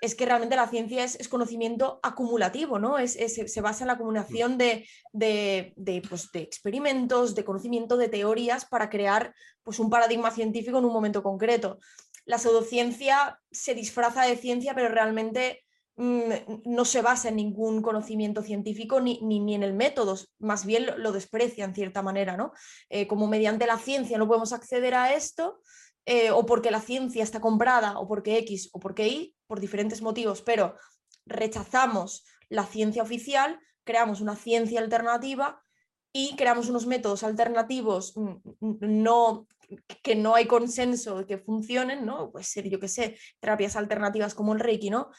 [0.00, 2.98] es que realmente la ciencia es, conocimiento acumulativo, ¿no?
[2.98, 4.86] Es, se basa en la acumulación de,
[6.08, 10.92] pues, de, experimentos, de conocimiento, de teorías para crear pues, un paradigma científico en un
[10.92, 11.78] momento concreto.
[12.24, 15.64] La pseudociencia se disfraza de ciencia, pero realmente
[15.96, 16.30] mm,
[16.66, 21.10] no se basa en ningún conocimiento científico ni, ni, en el método, más bien lo,
[21.10, 22.52] desprecia en cierta manera, ¿no?
[22.88, 25.60] Eh, como mediante la ciencia no podemos acceder a esto,
[26.10, 30.00] eh, o porque la ciencia está comprada, o porque X o porque Y, por diferentes
[30.00, 30.74] motivos, pero
[31.26, 35.62] rechazamos la ciencia oficial, creamos una ciencia alternativa
[36.10, 39.46] y creamos unos métodos alternativos mm, mm, no,
[40.02, 42.32] que no hay consenso que funcionen, ¿no?
[42.32, 45.10] Pues ser, yo qué sé, terapias alternativas como el Reiki, ¿no?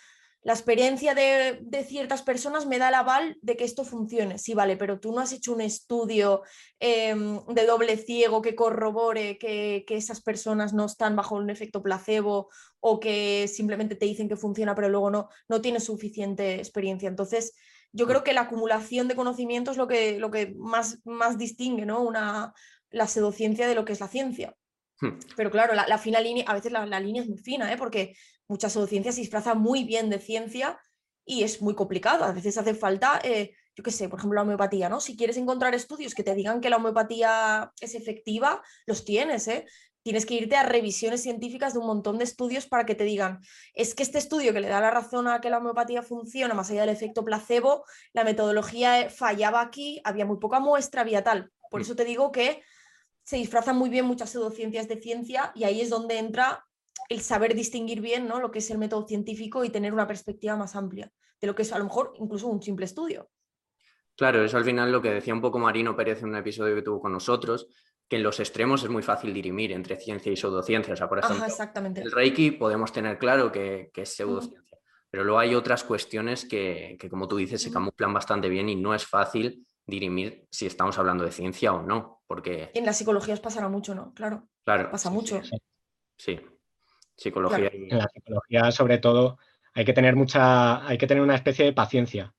[0.41, 4.37] La experiencia de, ciertas personas me da el aval de que esto funcione.
[4.37, 6.43] Sí, vale, pero tú no has hecho un estudio
[6.79, 12.49] em, de doble ciego que corrobore que, esas personas no están bajo un efecto placebo
[12.79, 17.09] o que simplemente te dicen que funciona, pero luego no, no tienes suficiente experiencia.
[17.09, 17.53] Entonces,
[17.91, 21.85] yo creo que la acumulación de conocimiento es lo que, lo que más, más distingue
[21.85, 22.01] ¿no?
[22.01, 22.53] Una,
[22.91, 24.55] la pseudociencia de lo que es la ciencia.
[25.01, 25.17] Hmm.
[25.35, 27.77] Pero claro, la, fina línea, a veces la, la, línea es muy fina, ¿eh?
[27.77, 28.15] porque
[28.49, 30.77] mucha pseudociencia se disfraza muy bien de ciencia
[31.23, 32.25] y es muy complicado.
[32.25, 34.99] A veces hace falta, eh, yo qué sé, por ejemplo, la homeopatía, ¿no?
[34.99, 39.65] Si quieres encontrar estudios que te digan que la homeopatía es efectiva, los tienes, ¿eh?
[40.01, 43.39] Tienes que irte a revisiones científicas de un montón de estudios para que te digan,
[43.75, 46.71] es que este estudio que le da la razón a que la homeopatía funciona, más
[46.71, 51.51] allá del efecto placebo, la metodología eh, fallaba aquí, había muy poca muestra, había tal.
[51.69, 51.83] Por mm.
[51.83, 52.63] eso te digo que
[53.23, 56.65] se disfrazan muy bien muchas pseudociencias de ciencia y ahí es donde entra
[57.07, 58.39] el saber distinguir bien ¿no?
[58.39, 61.61] lo que es el método científico y tener una perspectiva más amplia de lo que
[61.61, 63.29] es a lo mejor incluso un simple estudio.
[64.15, 66.81] Claro, eso al final lo que decía un poco Marino Pérez en un episodio que
[66.81, 67.67] tuvo con nosotros,
[68.07, 70.93] que en los extremos es muy fácil dirimir entre ciencia y pseudociencia.
[70.93, 71.45] O sea, por ejemplo,
[71.95, 74.77] el Reiki podemos tener claro que, es pseudociencia,
[75.09, 78.93] pero luego hay otras cuestiones que, como tú dices, se camuflan bastante bien y no
[78.93, 82.71] es fácil dirimir si estamos hablando de ciencia o no, porque...
[82.73, 84.13] En las psicologías pasará mucho, ¿no?
[84.13, 84.49] Claro.
[84.65, 84.91] Claro.
[84.91, 85.41] Pasa mucho.
[86.17, 86.39] sí.
[87.19, 87.69] Psicología.
[87.73, 89.37] En la psicología, sobre todo,
[89.73, 92.33] hay que tener mucha, hay que tener una especie de paciencia,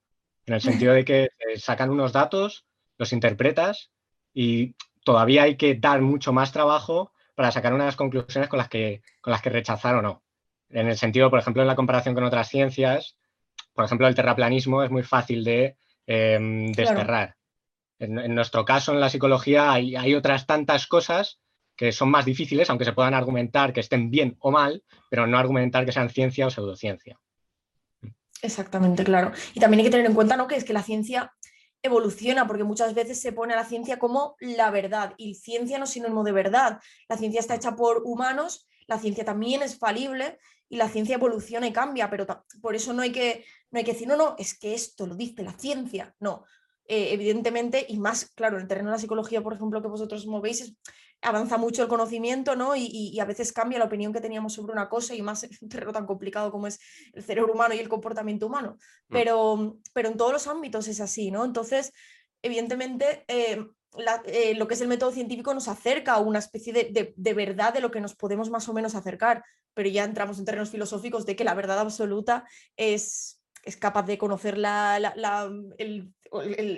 [0.47, 2.65] en el sentido de que sacan unos datos,
[2.97, 3.91] los interpretas
[4.33, 9.03] y todavía hay que dar mucho más trabajo para sacar unas conclusiones con las que,
[9.21, 10.23] con las que rechazar o no.
[10.71, 13.17] En el sentido, por ejemplo, en la comparación con otras ciencias,
[13.75, 17.37] por ejemplo, el terraplanismo es muy fácil de em, desterrar.
[17.99, 21.39] En, nuestro caso, en la psicología, hay, hay, otras tantas cosas
[21.81, 25.39] que son más difíciles, aunque se puedan argumentar que estén bien o mal, pero no
[25.39, 27.19] argumentar que sean ciencia o pseudociencia.
[28.43, 29.33] Exactamente, claro.
[29.55, 30.47] Y también hay que tener en cuenta ¿no?
[30.47, 31.33] que es que la ciencia
[31.81, 35.85] evoluciona, porque muchas veces se pone a la ciencia como la verdad, y ciencia no
[35.85, 36.81] es sinónimo de verdad.
[37.09, 40.39] La ciencia está hecha por humanos, la ciencia también es falible
[40.69, 42.27] y la ciencia evoluciona y cambia, pero
[42.61, 45.15] por eso no hay que, no hay que decir, no, no, es que esto lo
[45.15, 46.15] dice la ciencia.
[46.21, 46.45] No,
[46.93, 50.27] eh, evidentemente, y más, claro, en el terreno de la psicología, por ejemplo, que vosotros
[50.27, 50.75] movéis,
[51.23, 52.75] avanza mucho el conocimiento, ¿no?
[52.77, 55.69] Y, a veces cambia la opinión que teníamos sobre una cosa y más en un
[55.69, 56.79] terreno tan complicado como es
[57.13, 58.79] el cerebro humano y el comportamiento humano.
[59.09, 59.13] Mm.
[59.13, 61.45] Pero, pero en todos los ámbitos es así, ¿no?
[61.45, 61.93] Entonces,
[62.43, 63.65] evidentemente, eh,
[64.25, 67.75] eh, lo que es el método científico nos acerca a una especie de, de, verdad
[67.75, 71.27] de lo que nos podemos más o menos acercar, pero ya entramos en terrenos filosóficos
[71.27, 72.45] de que la verdad absoluta
[72.77, 74.57] es es capaz de conocer
[75.79, 76.13] el,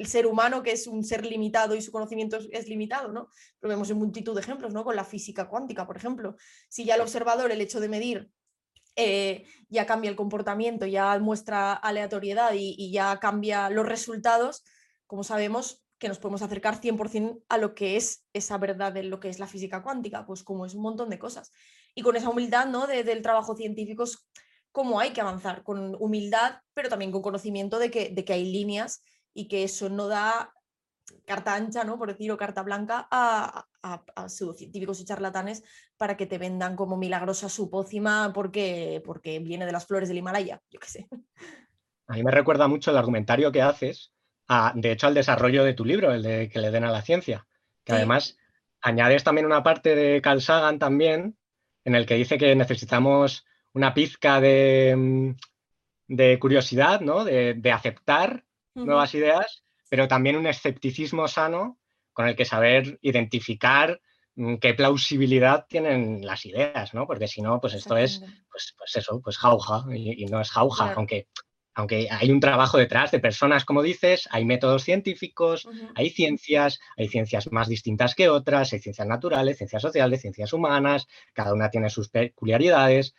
[0.07, 3.29] ser humano, que es un ser limitado y su conocimiento es, limitado, ¿no?
[3.61, 4.85] Lo vemos en multitud de ejemplos, ¿no?
[4.85, 6.37] Con la física cuántica, por ejemplo.
[6.69, 8.31] Si ya el observador, el hecho de medir,
[8.97, 14.65] eh, ya cambia el comportamiento, ya muestra aleatoriedad y, ya cambia los resultados,
[15.07, 19.21] como sabemos que nos podemos acercar 100% a lo que es esa verdad de lo
[19.21, 21.53] que es la física cuántica, pues como es un montón de cosas.
[21.95, 22.87] Y con esa humildad ¿no?
[22.87, 24.05] del trabajo científico
[24.73, 28.51] cómo hay que avanzar, con humildad, pero también con conocimiento de que, de que hay
[28.51, 30.53] líneas y que eso no da
[31.27, 31.99] carta ancha, ¿no?
[31.99, 35.63] por decirlo, carta blanca a, a, pseudocientíficos y charlatanes
[35.97, 40.19] para que te vendan como milagrosa su pócima porque, porque viene de las flores del
[40.19, 41.09] Himalaya, yo qué sé.
[42.07, 44.13] A mí me recuerda mucho el argumentario que haces,
[44.75, 47.47] de hecho, al desarrollo de tu libro, el de que le den a la ciencia,
[47.85, 48.37] que además
[48.81, 51.39] añades también una parte de Carl Sagan también,
[51.85, 55.31] en el que dice que necesitamos una pizca de, mm,
[56.09, 57.25] de curiosidad, ¿no?
[57.25, 61.79] de, aceptar nuevas ideas, pero también un escepticismo sano
[62.13, 64.01] con el que saber identificar
[64.35, 67.07] mm, qué plausibilidad tienen las ideas, ¿no?
[67.07, 70.93] Porque si no, pues esto es, pues, pues, eso, pues jauja, y, no es jauja,
[70.95, 71.29] aunque,
[71.75, 77.09] aunque hay un trabajo detrás de personas, como dices, hay métodos científicos, hay ciencias, hay
[77.09, 81.89] ciencias más distintas que otras, hay ciencias naturales, ciencias sociales, ciencias humanas, cada una tiene
[81.89, 83.15] sus peculiaridades.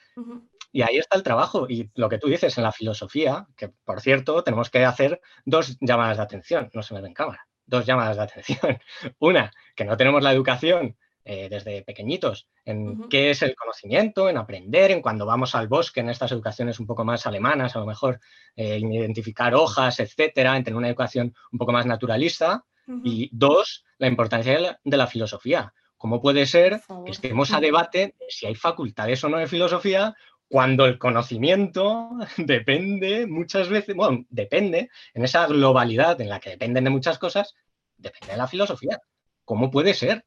[0.74, 1.68] Y ahí está el trabajo.
[1.70, 5.78] Y lo que tú dices en la filosofía, que por cierto, tenemos que hacer dos
[5.80, 8.80] llamadas de atención, no se me ven cámara, dos llamadas de atención.
[9.20, 14.36] Una, que no tenemos la educación eh, desde pequeñitos en qué es el conocimiento, en
[14.36, 17.86] aprender, en cuando vamos al bosque, en estas educaciones un poco más alemanas, a lo
[17.86, 18.20] mejor
[18.58, 22.66] eh, en identificar hojas, etcétera, en tener una educación un poco más naturalista.
[23.06, 25.74] Y dos, la importancia de la, filosofía.
[25.96, 30.14] ¿Cómo puede ser que estemos a debate si hay facultades o no de filosofía
[30.54, 36.84] cuando el conocimiento depende muchas veces, bueno, depende en esa globalidad en la que dependen
[36.84, 37.56] de muchas cosas,
[37.98, 39.02] depende de la filosofía.
[39.46, 40.24] ¿Cómo puede ser?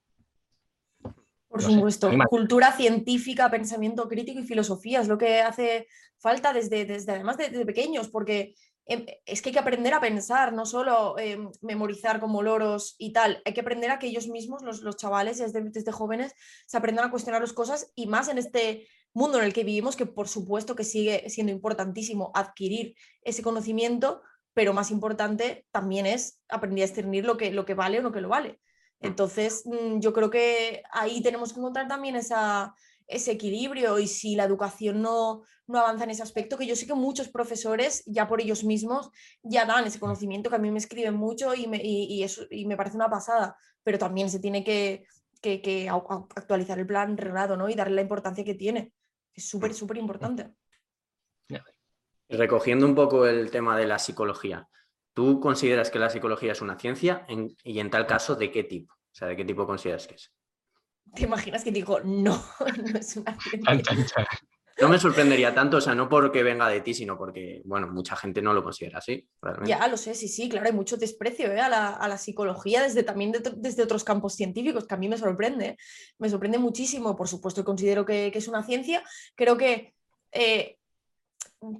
[1.46, 5.86] Por supuesto, cultura científica, pensamiento crítico y filosofía es lo que hace
[6.18, 10.52] falta desde, desde además desde pequeños, porque em, es que hay que aprender a pensar,
[10.52, 14.62] no solo em, memorizar como loros y tal, hay que aprender a que ellos mismos,
[14.64, 16.34] los, chavales desde, desde, jóvenes,
[16.66, 19.96] se aprendan a cuestionar las cosas y más en este mundo en el que vivimos,
[19.96, 26.40] que por supuesto que sigue siendo importantísimo adquirir ese conocimiento, pero más importante también es
[26.48, 28.60] aprender a discernir lo que, lo que vale o lo que lo vale.
[29.00, 32.74] Entonces, mm, yo creo que ahí tenemos que encontrar también esa,
[33.06, 36.86] ese equilibrio y si la educación no, no, avanza en ese aspecto, que yo sé
[36.86, 39.10] que muchos profesores ya por ellos mismos
[39.42, 42.66] ya dan ese conocimiento, que a mí me escriben mucho y me, y, eso, y
[42.66, 45.06] me parece una pasada, pero también se tiene que,
[45.40, 47.68] que, actualizar el plan reglado ¿no?
[47.68, 48.92] y darle la importancia que tiene.
[49.36, 50.54] Es súper, súper importante.
[52.28, 54.68] Recogiendo un poco el tema de la psicología,
[55.16, 57.26] ¿Tú consideras que la psicología es una ciencia?
[57.64, 58.92] y en tal caso, ¿de qué tipo?
[58.92, 60.30] O sea, ¿de qué tipo consideras que es?
[61.14, 62.44] ¿Te imaginas que digo, no,
[62.92, 64.28] no es una ciencia?
[64.78, 68.14] No me sorprendería tanto, o sea, no porque venga de ti, sino porque, bueno, mucha
[68.14, 69.26] gente no lo considera así.
[69.64, 71.60] Ya, lo sé, sí, sí, claro, hay mucho desprecio ¿eh?
[71.60, 75.78] a, la, psicología desde también desde otros campos científicos, que a mí me sorprende,
[76.18, 79.02] me sorprende muchísimo, por supuesto, considero que, es una ciencia,
[79.34, 79.94] creo que
[80.32, 80.76] eh,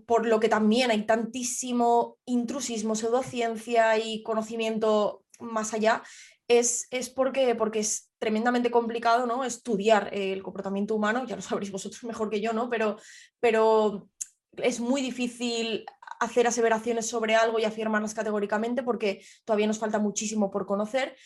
[0.07, 6.03] por lo que también hay tantísimo intrusismo, pseudociencia y conocimiento más allá,
[6.49, 9.45] es, es porque, porque es tremendamente complicado ¿no?
[9.45, 12.69] estudiar el comportamiento humano, ya lo sabréis vosotros mejor que yo, ¿no?
[12.69, 12.97] pero,
[13.41, 14.09] pero
[14.57, 15.85] es muy difícil
[16.21, 21.17] hacer aseveraciones sobre algo y afirmarlas categóricamente porque todavía nos falta muchísimo por conocer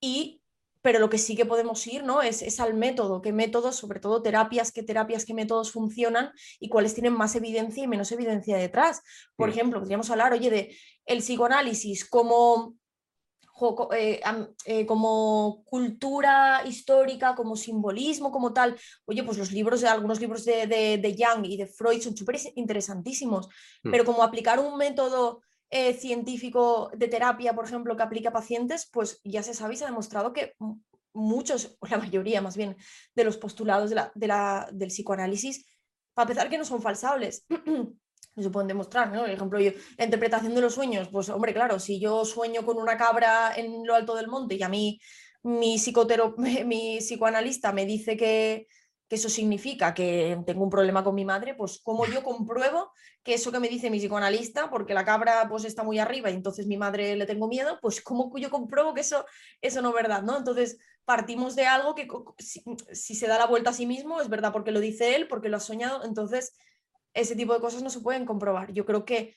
[0.00, 0.42] y
[0.82, 2.22] pero lo que sí que podemos ir ¿no?
[2.22, 6.68] es, es, al método, qué métodos, sobre todo terapias, qué terapias, qué métodos funcionan y
[6.68, 9.00] cuáles tienen más evidencia y menos evidencia detrás.
[9.36, 9.52] Por mm.
[9.52, 12.81] ejemplo, podríamos hablar, oye, de el psicoanálisis como, eh, eh,
[14.86, 18.76] como cultura histórica, como simbolismo, como tal.
[19.06, 22.38] Oye, pues los libros, algunos libros de, de, de Young y de Freud son súper
[22.54, 23.48] interesantísimos,
[23.82, 23.90] mm.
[23.90, 25.42] pero como aplicar un método
[25.74, 29.76] eh, científico de terapia, por ejemplo, que aplica a pacientes, pues ya se sabe y
[29.78, 30.54] se ha demostrado que
[31.14, 32.76] muchos, o la mayoría más bien,
[33.14, 35.64] de los postulados de la, del psicoanálisis,
[36.14, 37.46] para empezar, que no son falsables.
[38.36, 39.20] se pueden demostrar, ¿no?
[39.20, 42.78] Por ejemplo, yo, la interpretación de los sueños, pues hombre, claro, si yo sueño con
[42.78, 45.00] una cabra en lo alto del monte y a mí
[45.42, 48.66] mi, psicotero, mi psicoanalista me dice que,
[49.08, 52.92] que eso significa que tengo un problema con mi madre, pues cómo yo compruebo
[53.22, 56.34] que eso que me dice mi psicoanalista, porque la cabra pues está muy arriba y
[56.34, 59.26] entonces mi madre le tengo miedo, pues cómo yo compruebo que eso,
[59.60, 60.38] eso no es verdad, ¿no?
[60.38, 64.52] Entonces partimos de algo que si, se da la vuelta a sí mismo, es verdad
[64.52, 66.54] porque lo dice él, porque lo ha soñado, entonces
[67.14, 68.72] ese tipo de cosas no se pueden comprobar.
[68.72, 69.36] Yo creo que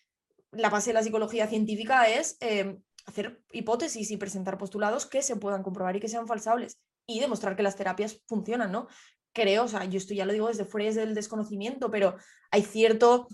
[0.51, 5.35] la base de la psicología científica es eh, hacer hipótesis y presentar postulados que se
[5.35, 8.87] puedan comprobar y que sean falsables y demostrar que las terapias funcionan, ¿no?
[9.35, 12.15] creo, o sea, yo esto ya lo digo desde fuera del desconocimiento, pero
[12.49, 13.27] hay cierto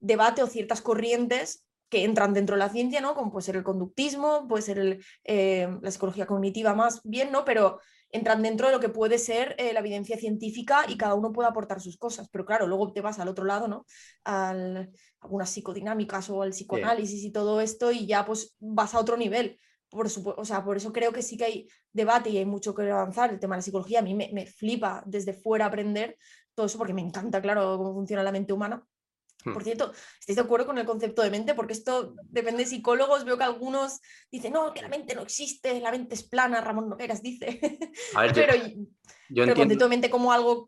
[0.00, 3.14] debate o ciertas corrientes que entran dentro de la ciencia, ¿no?
[3.14, 7.44] Como puede ser el conductismo, puede ser eh, la psicología cognitiva más bien, ¿no?
[7.44, 7.80] Pero
[8.12, 11.48] entran dentro de lo que puede ser eh, la evidencia científica y cada uno puede
[11.48, 12.28] aportar sus cosas.
[12.30, 13.86] Pero claro, luego te vas al otro lado, ¿no?
[14.24, 14.54] A
[15.20, 19.58] algunas psicodinámicas o al psicoanálisis y todo esto y ya pues vas a otro nivel
[19.92, 22.90] por, o sea, por eso creo que sí que hay debate y hay mucho que
[22.90, 23.30] avanzar.
[23.30, 26.16] El tema de la psicología a mí me, flipa desde fuera aprender
[26.54, 28.82] todo eso porque me encanta, claro, cómo funciona la mente humana.
[29.44, 29.52] Hmm.
[29.52, 31.54] Por cierto, ¿estáis de acuerdo con el concepto de mente?
[31.54, 33.24] Porque esto depende de psicólogos.
[33.24, 34.00] Veo que algunos
[34.30, 37.60] dicen, no, que la mente no existe, la mente es plana, Ramón Nogueras dice.
[38.34, 38.54] pero
[39.28, 40.66] yo, el concepto de mente como algo,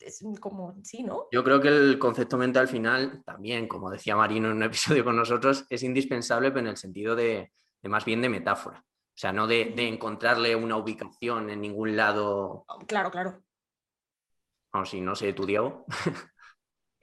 [0.00, 1.26] es como, sí, ¿no?
[1.30, 5.04] Yo creo que el concepto mente al final, también, como decía Marino en un episodio
[5.04, 7.52] con nosotros, es indispensable, pero en el sentido de,
[7.82, 8.84] de más bien de metáfora.
[9.10, 12.64] O sea, no de, encontrarle una ubicación en ningún lado.
[12.86, 13.42] Claro, claro.
[14.72, 15.84] Vamos, si no sé, tú, Diego.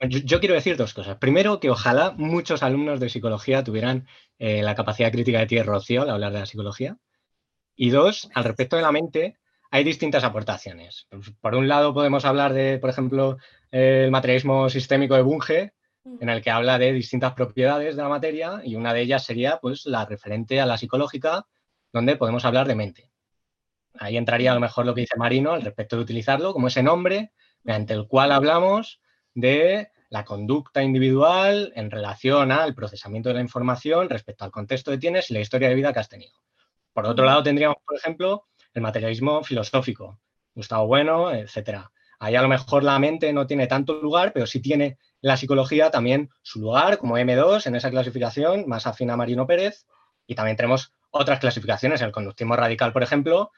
[0.00, 1.16] Yo, quiero decir dos cosas.
[1.16, 4.06] Primero, que ojalá muchos alumnos de psicología tuvieran
[4.38, 6.96] eh, la capacidad crítica de Thierry Rocio al hablar de la psicología.
[7.74, 9.38] Y dos, al respecto de la mente,
[9.70, 11.08] hay distintas aportaciones.
[11.40, 13.38] Por un lado, podemos hablar de, por ejemplo,
[13.72, 15.72] el materialismo sistémico de Bunge,
[16.20, 19.58] en el que habla de distintas propiedades de la materia y una de ellas sería
[19.58, 21.46] pues la referente a la psicológica,
[21.92, 23.10] donde podemos hablar de mente.
[23.94, 26.82] Ahí entraría a lo mejor lo que dice Marino al respecto de utilizarlo como ese
[26.82, 27.32] nombre
[27.62, 29.00] mediante el cual hablamos
[29.40, 34.98] de la conducta individual en relación al procesamiento de la información respecto al contexto que
[34.98, 36.32] tienes y la historia de vida que has tenido.
[36.92, 40.18] Por otro lado, tendríamos, por ejemplo, el materialismo filosófico,
[40.54, 41.90] Gustavo Bueno, etcétera.
[42.18, 45.90] Ahí a lo mejor la mente no tiene tanto lugar, pero sí tiene la psicología
[45.90, 49.86] también su lugar como M2 en esa clasificación, más afín a Marino Pérez.
[50.26, 53.52] Y también tenemos otras clasificaciones, el conductismo radical, por ejemplo,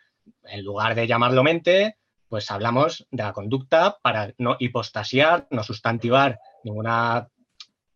[0.45, 1.97] en lugar de llamarlo mente,
[2.31, 7.29] pues hablamos de la conducta para no hipostasiar, no sustantivar ninguna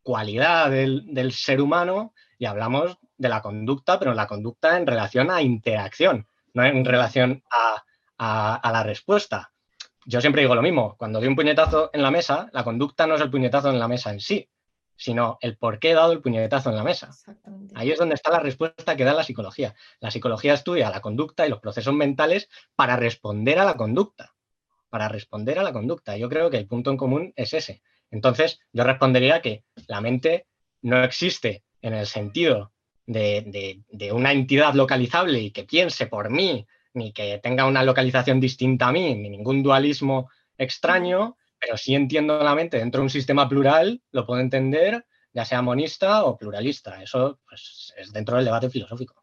[0.02, 5.40] cualidad del, ser humano y hablamos de la conducta, pero la conducta en relación a
[5.40, 7.82] interacción, no en relación a
[8.18, 9.52] la respuesta.
[10.04, 13.14] Yo siempre digo lo mismo, cuando doy un puñetazo en la mesa, la conducta no
[13.14, 14.50] es el puñetazo en la mesa en sí,
[14.96, 17.10] sino el por qué he dado el puñetazo en la mesa.
[17.74, 19.74] Ahí es donde está la respuesta que da la psicología.
[20.00, 24.34] La psicología estudia la conducta y los procesos mentales para responder a la conducta,
[24.90, 26.16] para responder a la conducta.
[26.16, 27.82] Yo creo que el punto en común es ese.
[28.10, 30.46] Entonces, yo respondería que la mente
[30.82, 32.72] no existe en el sentido
[33.06, 38.40] de, de una entidad localizable y que piense por mí ni que tenga una localización
[38.40, 43.10] distinta a mí, ni ningún dualismo extraño, pero sí entiendo la mente dentro de un
[43.10, 47.02] sistema plural, lo puedo entender, ya sea monista o pluralista.
[47.02, 49.22] Eso pues, es dentro del debate filosófico.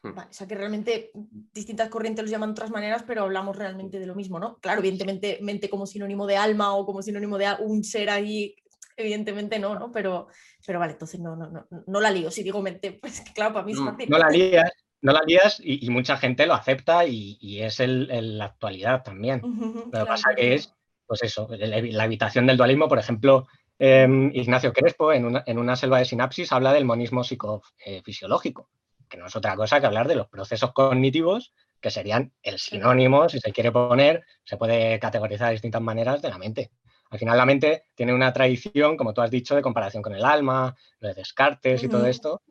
[0.00, 0.16] Hmm.
[0.16, 4.06] o sea que realmente distintas corrientes los llaman de otras maneras, pero hablamos realmente de
[4.06, 4.58] lo mismo, ¿no?
[4.58, 8.54] Claro, evidentemente mente como sinónimo de alma o como sinónimo de un ser ahí,
[8.96, 9.90] evidentemente no, ¿no?
[9.90, 10.28] Pero,
[10.64, 12.30] pero vale, entonces no, no, no, no la lío.
[12.30, 14.08] Si digo mente, pues claro, para mí es fácil.
[14.08, 14.70] No la lías,
[15.00, 19.40] no la lías y, mucha gente lo acepta y, es el, la actualidad también.
[19.42, 20.77] lo que pasa que es,
[21.08, 23.48] pues eso, la, habitación del dualismo, por ejemplo,
[23.78, 28.68] em, Ignacio Crespo en una, selva de sinapsis habla del monismo psicofisiológico,
[29.08, 33.28] que no es otra cosa que hablar de los procesos cognitivos que serían el sinónimo,
[33.28, 36.72] si se quiere poner, se puede categorizar de distintas maneras de la mente.
[37.10, 40.24] Al final la mente tiene una tradición, como tú has dicho, de comparación con el
[40.24, 42.42] alma, lo de Descartes y todo esto.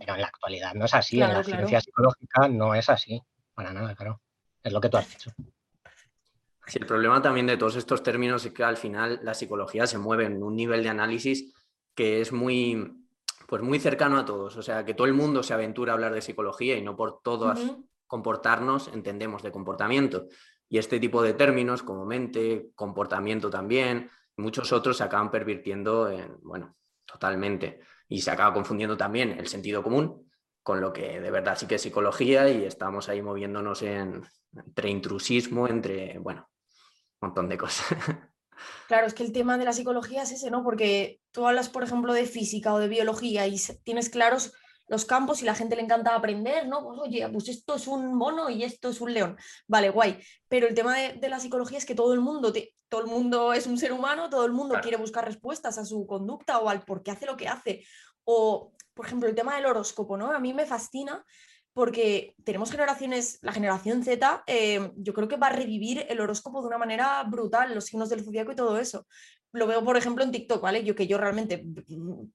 [0.00, 3.22] Pero en la actualidad no es así, en la ciencia psicológica no es así,
[3.54, 4.20] para nada, claro.
[4.64, 5.30] Es lo que tú has dicho.
[6.66, 9.98] Sí, el problema también de todos estos términos es que al final la psicología se
[9.98, 11.52] mueve en un nivel de análisis
[11.94, 13.06] que es muy,
[13.48, 14.56] pues muy cercano a todos.
[14.56, 17.20] O sea, que todo el mundo se aventura a hablar de psicología y no por
[17.22, 17.60] todos
[18.06, 20.26] comportarnos entendemos de comportamiento.
[20.68, 26.38] Y este tipo de términos como mente, comportamiento también, muchos otros se acaban pervirtiendo en,
[26.42, 27.80] bueno, totalmente.
[28.08, 30.30] Y se acaba confundiendo también el sentido común
[30.62, 34.22] con lo que de verdad sí que es psicología y estamos ahí moviéndonos en,
[34.54, 36.48] entre intrusismo, entre, bueno,
[37.22, 37.86] montón de cosas.
[38.86, 40.62] Claro, es que el tema de la psicología es ese, ¿no?
[40.62, 44.52] Porque tú hablas, por ejemplo, de física o de biología y tienes claros
[44.88, 46.84] los campos y la gente le encanta aprender, ¿no?
[46.84, 49.36] Pues, oye, pues esto es un mono y esto es un león.
[49.66, 50.20] Vale, guay.
[50.48, 52.52] Pero el tema de, la psicología es que todo el mundo,
[52.88, 56.06] todo el mundo es un ser humano, todo el mundo quiere buscar respuestas a su
[56.06, 57.84] conducta o al por qué hace lo que hace.
[58.24, 60.30] O, por ejemplo, el tema del horóscopo, ¿no?
[60.30, 61.24] A mí me fascina
[61.72, 66.60] porque tenemos generaciones, la generación Z, eh, yo creo que va a revivir el horóscopo
[66.60, 69.06] de una manera brutal, los signos del zodiaco y todo eso.
[69.52, 70.84] Lo veo, por ejemplo, en TikTok, ¿vale?
[70.84, 71.64] Yo que yo realmente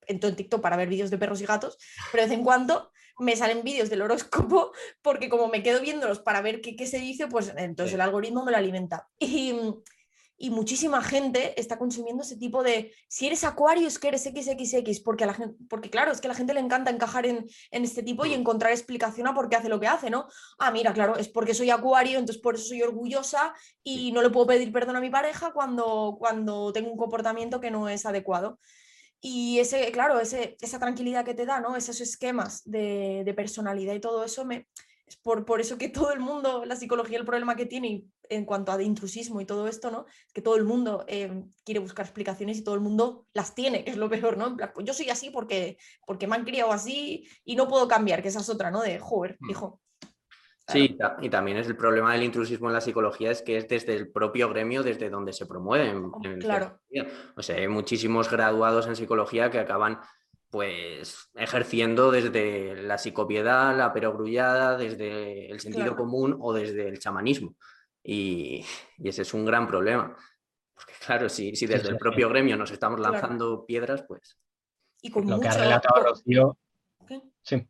[0.08, 1.78] entro en TikTok para ver vídeos de perros y gatos,
[2.12, 4.72] pero de vez en cuando me salen vídeos del horóscopo
[5.02, 8.46] porque como me quedo viéndolos para ver qué, qué se dice, pues entonces el algoritmo
[8.46, 9.08] me lo alimenta.
[9.20, 9.56] Y,
[10.38, 15.00] y muchísima gente está consumiendo ese tipo de, si eres acuario es que eres XXX,
[15.00, 17.48] porque, a la gente, porque claro, es que a la gente le encanta encajar en,
[17.72, 18.42] este tipo y mm.
[18.42, 20.28] encontrar explicación a por qué hace lo que hace, ¿no?
[20.60, 24.30] Ah, mira, claro, es porque soy acuario, entonces por eso soy orgullosa y no le
[24.30, 28.60] puedo pedir perdón a mi pareja cuando, cuando tengo un comportamiento que no es adecuado.
[29.20, 31.76] Y ese, claro, ese, esa tranquilidad que te da, ¿no?
[31.76, 34.68] Esos esquemas de, de personalidad y todo eso me,
[35.08, 38.46] es por, por, eso que todo el mundo, la psicología, el problema que tiene en
[38.46, 40.06] cuanto a de intrusismo y todo esto, ¿no?
[40.28, 43.86] Es que todo el mundo eh, quiere buscar explicaciones y todo el mundo las tiene,
[43.86, 44.58] que es lo peor, ¿no?
[44.74, 48.28] Pues yo soy así porque, porque me han criado así y no puedo cambiar, que
[48.28, 48.82] esa es otra, ¿no?
[48.82, 49.50] De, joder, mm.
[49.50, 49.82] hijo.
[50.70, 53.96] Sí, y también es el problema del intrusismo en la psicología, es que es desde
[53.96, 56.12] el propio gremio, desde donde se promueven.
[56.42, 56.82] claro.
[57.38, 60.02] O sea, hay muchísimos graduados en psicología que acaban
[60.50, 67.56] pues ejerciendo desde la psicopiedad, la perogrullada, desde el sentido común o desde el chamanismo.
[68.04, 68.64] Y,
[69.04, 70.16] ese es un gran problema.
[70.74, 74.40] Porque claro, si, si desde el propio gremio nos estamos lanzando piedras, pues...
[75.02, 76.58] Y con lo que ha relatado Rocío...
[77.42, 77.68] Sí.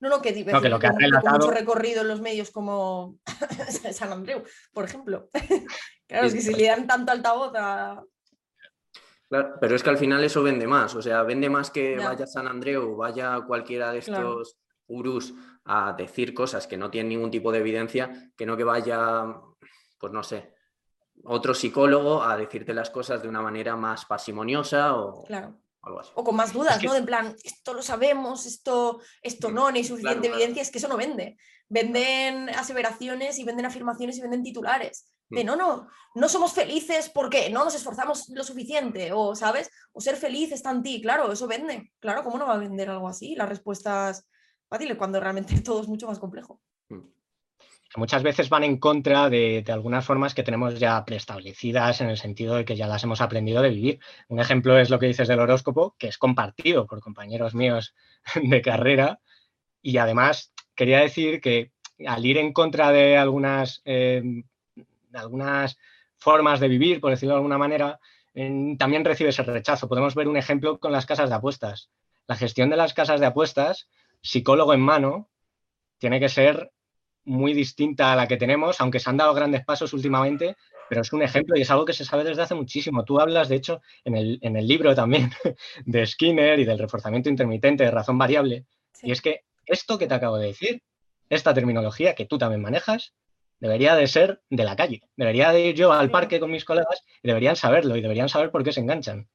[0.00, 1.38] No, no, que, no, que lo que ha relatado...
[1.38, 3.18] mucho recorrido en los medios como
[3.92, 5.30] San Andreu, por ejemplo.
[6.06, 8.02] claro, es que si le dan tanto altavoz a,
[9.28, 12.46] pero es que al final eso vende más, o sea, vende más que vaya San
[12.46, 14.56] Andreu, vaya cualquiera de estos
[14.86, 19.24] urus a decir cosas que no tienen ningún tipo de evidencia, que no que vaya,
[19.98, 20.54] pues no sé,
[21.24, 25.24] otro psicólogo a decirte las cosas de una manera más parsimoniosa o
[25.84, 26.10] algo así.
[26.14, 26.92] O con más dudas, ¿no?
[26.92, 30.78] De en plan, esto lo sabemos, esto, esto no, no hay suficiente evidencia, es que
[30.78, 31.36] eso no vende.
[31.68, 35.46] Venden aseveraciones y venden afirmaciones y venden titulares de mm.
[35.46, 40.16] no, no, no somos felices porque no nos esforzamos lo suficiente, o sabes, o ser
[40.16, 43.34] feliz está en ti, claro, eso vende, claro, ¿cómo no va a vender algo así?
[43.34, 44.28] Las respuestas
[44.68, 46.60] fáciles cuando realmente todo es mucho más complejo.
[46.88, 47.00] Mm.
[47.96, 52.56] Muchas veces van en contra de, algunas formas que tenemos ya preestablecidas en el sentido
[52.56, 54.00] de que ya las hemos aprendido de vivir.
[54.28, 57.94] Un ejemplo es lo que dices del horóscopo, que es compartido por compañeros míos
[58.42, 59.20] de carrera.
[59.80, 61.70] Y además quería decir que
[62.06, 64.42] al ir en contra de algunas eh,
[65.12, 65.78] algunas
[66.16, 68.00] formas de vivir, por decirlo de alguna manera,
[68.78, 69.88] también recibe ese rechazo.
[69.88, 71.90] Podemos ver un ejemplo con las casas de apuestas.
[72.26, 73.88] La gestión de las casas de apuestas,
[74.20, 75.28] psicólogo en mano,
[75.98, 76.72] tiene que ser
[77.24, 80.56] muy distinta a la que tenemos, aunque se han dado grandes pasos últimamente,
[80.88, 83.04] pero es un ejemplo y es algo que se sabe desde hace muchísimo.
[83.04, 85.30] Tú hablas, de hecho, en el, libro también
[85.86, 88.66] de Skinner y del reforzamiento intermitente de razón variable.
[89.02, 90.82] Y es que esto que te acabo de decir,
[91.30, 93.14] esta terminología que tú también manejas,
[93.60, 95.02] debería de ser de la calle.
[95.16, 98.50] Debería de ir yo al parque con mis colegas y deberían saberlo y deberían saber
[98.50, 99.28] por qué se enganchan.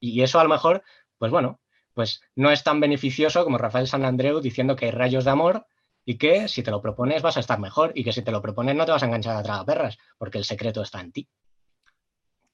[0.00, 0.82] Y eso a lo mejor,
[1.18, 1.60] pues bueno,
[1.92, 5.66] pues no es tan beneficioso como Rafael San Andreu diciendo que hay rayos de amor
[6.04, 8.42] y que si te lo propones vas a estar mejor y que si te lo
[8.42, 11.28] propones no te vas a enganchar a tragaperras porque el secreto está en ti.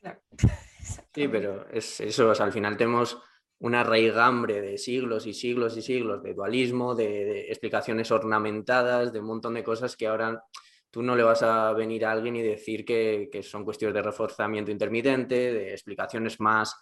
[1.12, 3.18] Sí, pero es eso, al final tenemos
[3.58, 9.26] una raigambre de siglos y siglos y siglos de dualismo, de explicaciones ornamentadas, de un
[9.26, 10.42] montón de cosas que ahora
[10.90, 14.70] tú no le vas a venir a alguien y decir que, son cuestiones de reforzamiento
[14.70, 16.74] intermitente, de explicaciones más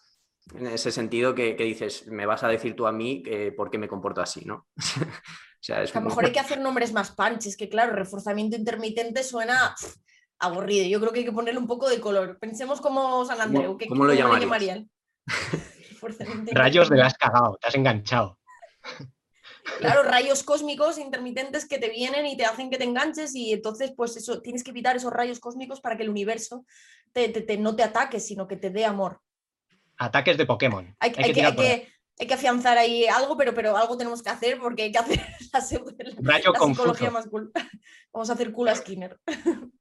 [0.55, 3.23] en ese sentido que, dices, me vas a decir tú a mí
[3.57, 4.69] por qué me comporto así, ¿no?
[5.61, 8.57] o sea, es a lo mejor hay que hacer nombres más panches, que claro, reforzamiento
[8.57, 9.75] intermitente suena
[10.39, 10.87] aburrido.
[10.87, 12.39] Yo creo que hay que ponerle un poco de color.
[12.39, 13.77] Pensemos como San Andreu.
[13.89, 14.89] ¿Cómo, lo, llamarían?
[16.53, 18.39] Rayos de las cagado, te has enganchado.
[19.79, 23.93] Claro, rayos cósmicos intermitentes que te vienen y te hacen que te enganches y entonces
[23.97, 26.65] pues eso, tienes que evitar esos rayos cósmicos para que el universo
[27.13, 29.21] te, no te ataque, sino que te dé amor.
[29.97, 30.95] Ataques de Pokémon.
[31.01, 31.89] Hay, que,
[32.35, 35.21] afianzar ahí algo, pero, pero algo tenemos que hacer porque hay que hacer
[35.53, 37.53] la, psicología más cool.
[38.12, 39.19] Vamos a hacer cool a Skinner.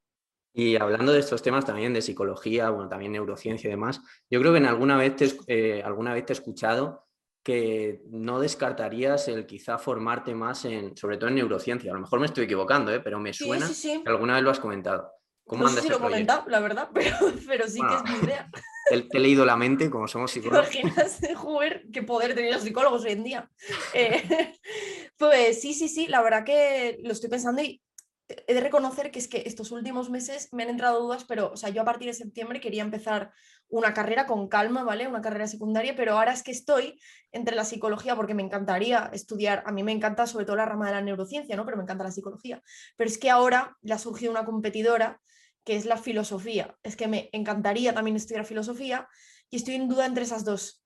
[0.53, 4.53] Y hablando de estos temas también de psicología, bueno, también neurociencia y demás, yo creo
[4.53, 7.07] que en alguna vez te, eh, alguna vez te he escuchado
[7.43, 11.91] que no descartarías el quizá formarte más en, sobre todo en neurociencia.
[11.91, 12.99] A lo mejor me estoy equivocando, ¿eh?
[13.01, 15.11] pero me suena que alguna vez lo has comentado.
[15.45, 18.49] ¿Cómo no sé si lo he comentado, la verdad, pero, sí que es mi idea.
[18.89, 20.69] Te, he leído la mente, como somos psicólogos.
[20.69, 23.51] ¿Te imaginas, joder, qué poder tener los psicólogos hoy en día?
[23.93, 24.53] Eh,
[25.17, 27.81] pues sí, sí, sí, la verdad que lo estoy pensando y
[28.29, 31.57] he de reconocer que es que estos últimos meses me han entrado dudas, pero, o
[31.57, 33.31] sea, yo a partir de septiembre quería empezar
[33.69, 35.07] una carrera con calma, ¿vale?
[35.07, 36.99] Una carrera secundaria, pero ahora es que estoy
[37.31, 40.87] entre la psicología, porque me encantaría estudiar, a mí me encanta sobre todo la rama
[40.87, 41.65] de la neurociencia, ¿no?
[41.65, 42.61] Pero me encanta la psicología.
[42.97, 45.21] Pero es que ahora le ha surgido una competidora
[45.67, 46.77] que es la filosofía.
[46.81, 49.05] Es que me encantaría también estudiar filosofía
[49.49, 50.81] y estoy en duda entre esas dos.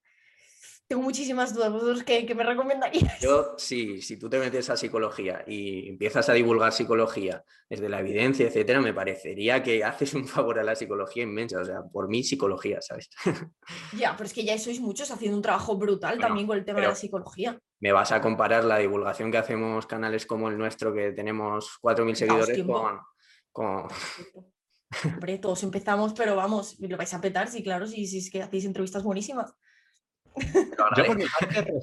[0.87, 1.71] Tengo muchísimas dudas.
[1.71, 3.19] ¿Vosotros qué, me recomendaríais?
[3.21, 7.99] Yo, sí, si tú te metes a psicología y empiezas a divulgar psicología desde la
[7.99, 11.61] evidencia, etcétera, me parecería que haces un favor a la psicología inmensa.
[11.61, 13.11] O sea, por mí, psicología, ¿sabes?
[13.95, 16.81] Ya, pero es que ya sois muchos haciendo un trabajo brutal también con el tema
[16.81, 17.59] de la psicología.
[17.79, 22.15] Me vas a comparar la divulgación que hacemos canales como el nuestro, que tenemos 4.000
[22.15, 22.63] seguidores,
[23.51, 23.87] con,
[25.05, 28.41] Hombre, todos empezamos, pero vamos, lo vais a petar, sí, claro, si, si es que
[28.41, 29.53] hacéis entrevistas buenísimas.
[30.97, 31.73] Yo por mi parte,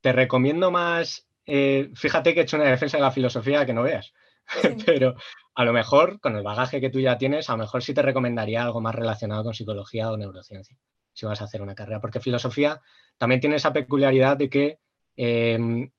[0.00, 3.82] te recomiendo más, eh, fíjate que he hecho una defensa de la filosofía que no
[3.82, 4.12] veas,
[4.86, 5.14] pero
[5.54, 8.02] a lo mejor con el bagaje que tú ya tienes, a lo mejor sí te
[8.02, 10.76] recomendaría algo más relacionado con psicología o neurociencia,
[11.12, 12.80] si vas a hacer una carrera, porque filosofía
[13.18, 14.78] también tiene esa peculiaridad de que
[15.16, 15.90] em,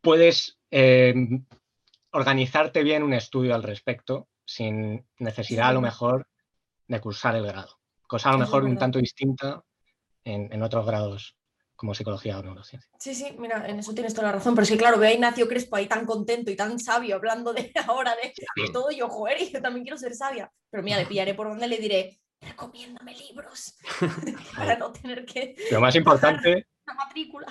[0.00, 1.44] puedes em,
[2.10, 6.28] organizarte bien un estudio al respecto sin necesidad a lo mejor
[6.86, 9.62] de cursar el grado, cosa a lo mejor un tanto distinta
[10.24, 11.36] en, otros grados
[11.74, 12.90] como psicología o neurociencia.
[12.98, 15.12] Sí, sí, mira, en eso tienes toda la razón, pero es que claro, veo a
[15.12, 18.32] Ignacio Crespo ahí tan contento y tan sabio hablando de ahora de,
[18.72, 21.66] todo, yo, joder, y yo también quiero ser sabia, pero mira, le pillaré por donde
[21.66, 23.76] le diré, recomiéndame libros
[24.56, 25.56] para no tener que...
[25.70, 26.66] Lo más importante...
[26.84, 27.46] La matrícula.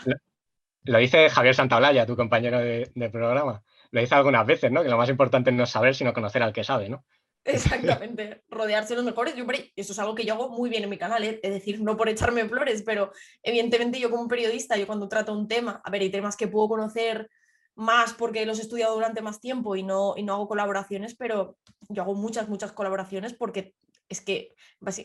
[0.83, 3.63] Lo, dice Javier Santaolalla, tu compañero de, de programa.
[3.91, 4.83] Lo dice algunas veces, ¿no?
[4.83, 7.05] Que lo más importante no es saber, sino conocer al que sabe, ¿no?
[7.43, 9.35] Exactamente, rodearse de los mejores.
[9.35, 11.39] Yo, eso es algo que yo hago muy bien en mi canal, ¿eh?
[11.41, 13.11] es decir, no por echarme flores, pero
[13.43, 16.69] evidentemente yo como periodista, yo cuando trato un tema, a ver, hay temas que puedo
[16.69, 17.29] conocer
[17.75, 21.57] más porque los he estudiado durante más tiempo y no, y no hago colaboraciones, pero
[21.89, 23.73] yo hago muchas, muchas colaboraciones porque
[24.11, 24.55] es que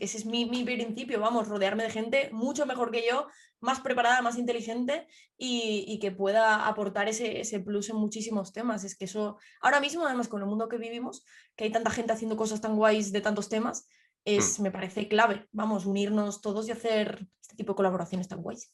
[0.01, 3.29] ese es mi, principio, vamos, rodearme de gente mucho mejor que yo,
[3.61, 5.07] más preparada, más inteligente
[5.39, 8.83] y, que pueda aportar ese, ese, plus en muchísimos temas.
[8.83, 12.13] Es que eso, ahora mismo, además con el mundo que vivimos, que hay tanta gente
[12.13, 13.89] haciendo cosas tan guays de tantos temas,
[14.25, 14.63] es, mm.
[14.63, 18.73] me parece clave, vamos, unirnos todos y hacer este tipo de colaboraciones tan guays.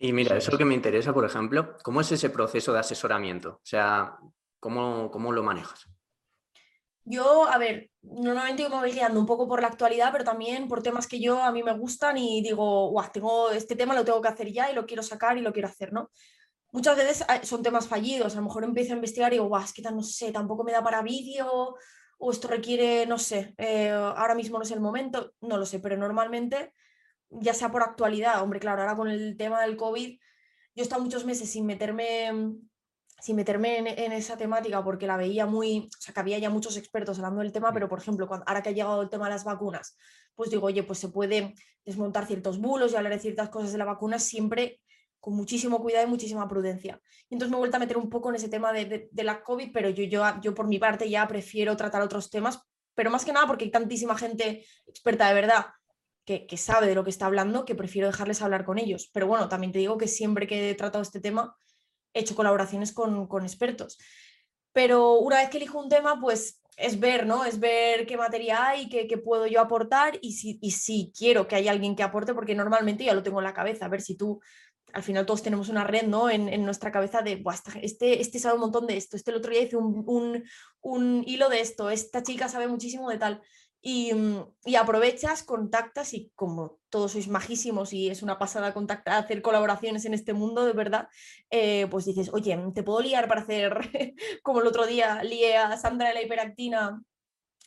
[0.00, 3.50] Y mira, eso que me interesa, por ejemplo, ¿cómo es ese proceso de asesoramiento?
[3.50, 4.16] O sea,
[4.58, 5.88] ¿cómo, cómo lo manejas?
[7.10, 10.68] Yo, a ver, normalmente yo me voy guiando un poco por la actualidad, pero también
[10.68, 14.04] por temas que yo a mí me gustan y digo, guau, tengo este tema, lo
[14.04, 16.10] tengo que hacer ya y lo quiero sacar y lo quiero hacer, ¿no?
[16.70, 19.64] Muchas veces ah, son temas fallidos, a lo mejor empiezo a investigar y digo, guau,
[19.64, 21.76] es que no sé, tampoco me da para vídeo
[22.18, 25.80] o esto requiere, no sé, eh, ahora mismo no es el momento, no lo sé,
[25.80, 26.74] pero normalmente,
[27.30, 30.18] ya sea por actualidad, hombre, claro, ahora con el tema del COVID,
[30.74, 32.32] yo he estado muchos meses sin meterme
[33.20, 36.76] sin meterme en, esa temática porque la veía muy, o sea, que había ya muchos
[36.76, 39.32] expertos hablando del tema, pero por ejemplo, cuando, ahora que ha llegado el tema de
[39.32, 39.96] las vacunas,
[40.34, 41.54] pues digo, oye, pues se puede
[41.84, 44.80] desmontar ciertos bulos y hablar de ciertas cosas de la vacuna siempre
[45.20, 47.00] con muchísimo cuidado y muchísima prudencia.
[47.28, 49.70] Y entonces me he vuelto a meter un poco en ese tema de, la COVID,
[49.72, 52.60] pero yo, yo, yo por mi parte ya prefiero tratar otros temas,
[52.94, 55.66] pero más que nada porque hay tantísima gente experta de verdad
[56.24, 59.10] que, que, sabe de lo que está hablando que prefiero dejarles hablar con ellos.
[59.12, 61.56] Pero bueno, también te digo que siempre que he tratado este tema
[62.14, 63.98] he hecho colaboraciones con, expertos.
[64.72, 67.44] Pero una vez que elijo un tema, pues es ver, ¿no?
[67.44, 71.48] Es ver qué materia hay, qué, qué puedo yo aportar y si, y si quiero
[71.48, 73.86] que haya alguien que aporte, porque normalmente ya lo tengo en la cabeza.
[73.86, 74.40] A ver si tú,
[74.92, 76.30] al final todos tenemos una red, ¿no?
[76.30, 77.42] En, nuestra cabeza de,
[77.82, 80.44] este, este sabe un montón de esto, este el otro día hizo un,
[80.80, 83.42] un hilo de esto, esta chica sabe muchísimo de tal.
[83.82, 89.40] Mm, y, aprovechas, contactas y como todos sois majísimos y es una pasada contactar, hacer
[89.40, 91.08] colaboraciones en este mundo, de verdad,
[91.50, 93.78] eh, pues dices, oye, te puedo liar para hacer
[94.42, 97.02] como el otro día lié a Sandra de la hiperactina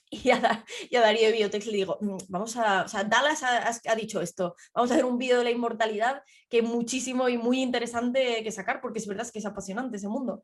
[0.10, 3.44] y a, y a Darío de Biotex le digo, mm, vamos a, o sea, Dallas
[3.44, 7.38] ha, dicho esto, vamos a hacer un vídeo de la inmortalidad que es muchísimo y
[7.38, 10.44] muy interesante que sacar, porque es verdad que es apasionante ese mundo.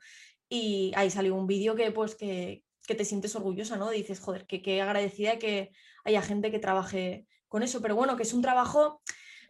[0.50, 3.90] Y ahí salió un vídeo que pues que, que, te sientes orgullosa, ¿no?
[3.90, 5.72] Dices, joder, que, que agradecida que
[6.06, 9.02] haya gente que trabaje con eso, pero bueno, que es un trabajo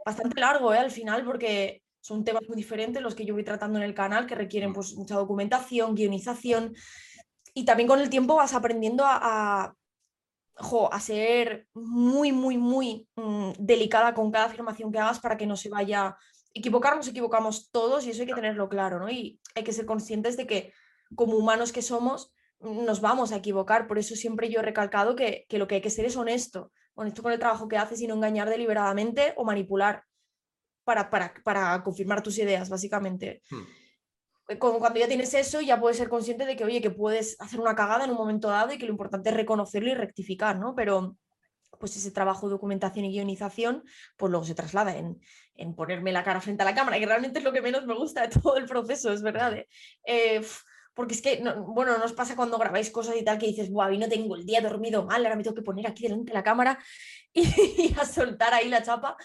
[0.05, 0.79] bastante largo, ¿eh?
[0.79, 4.27] Al final, porque son temas muy diferentes los que yo voy tratando en el canal,
[4.27, 6.75] que requieren pues mucha documentación, guionización,
[7.53, 9.73] y también con el tiempo vas aprendiendo a
[10.91, 15.55] a ser muy, muy, muy mm, delicada con cada afirmación que hagas para que no
[15.55, 16.17] se vaya.
[16.53, 19.09] Equivocar nos equivocamos todos y eso hay que tenerlo claro, ¿no?
[19.09, 20.73] Y hay que ser conscientes de que
[21.15, 23.87] como humanos que somos nos vamos a equivocar.
[23.87, 27.23] Por eso siempre yo he recalcado que, lo que hay que ser es honesto, honesto
[27.23, 30.03] con el trabajo que haces y no engañar deliberadamente o manipular
[30.83, 33.41] para, para, confirmar tus ideas, básicamente.
[33.49, 33.63] Hmm.
[34.49, 37.59] Eh, cuando ya tienes eso, ya puedes ser consciente de que, oye, que puedes hacer
[37.59, 40.73] una cagada en un momento dado y que lo importante es reconocerlo y rectificar, ¿no?
[40.75, 41.17] Pero
[41.79, 43.83] pues ese trabajo de documentación y guionización,
[44.15, 45.19] pues luego se traslada en,
[45.55, 47.93] en ponerme la cara frente a la cámara, que realmente es lo que menos me
[47.93, 49.53] gusta de todo el proceso, es verdad.
[49.53, 49.67] ¿eh?
[50.05, 50.41] Eh,
[50.97, 53.99] porque es que, bueno, nos pasa cuando grabáis cosas y tal que dices, guau, y
[53.99, 56.43] no tengo el día dormido mal, ahora me tengo que poner aquí delante de la
[56.43, 56.79] cámara
[57.31, 57.41] y,
[57.77, 59.15] y a soltar ahí la chapa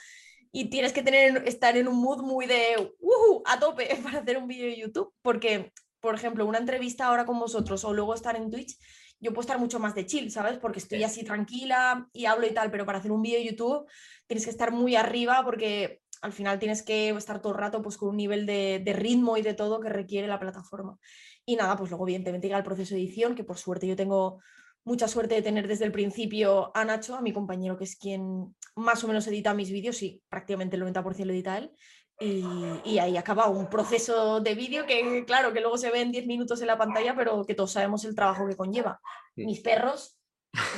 [0.53, 4.37] y tienes que tener, estar en un mood muy de uh, a tope para hacer
[4.37, 8.37] un vídeo de YouTube, porque, por ejemplo, una entrevista ahora con vosotros o luego estar
[8.37, 8.77] en Twitch,
[9.19, 10.59] yo puedo estar mucho más de chill, ¿sabes?
[10.59, 13.89] Porque estoy así tranquila y hablo y tal, pero para hacer un vídeo de YouTube
[14.27, 17.99] tienes que estar muy arriba porque al final tienes que estar todo el rato pues,
[17.99, 20.97] con un nivel de, de ritmo y de todo que requiere la plataforma.
[21.45, 24.41] Y nada, pues luego evidentemente llega el proceso de edición, que por suerte yo tengo
[24.85, 28.55] mucha suerte de tener desde el principio a Nacho, a mi compañero, que es quien
[28.77, 31.73] más o menos edita mis vídeos, y prácticamente el 90% lo edita él.
[32.21, 36.27] Y, ahí acaba un proceso de vídeo que, claro, que luego se ve en 10
[36.27, 39.01] minutos en la pantalla, pero que todos sabemos el trabajo que conlleva.
[39.35, 40.17] Mis perros,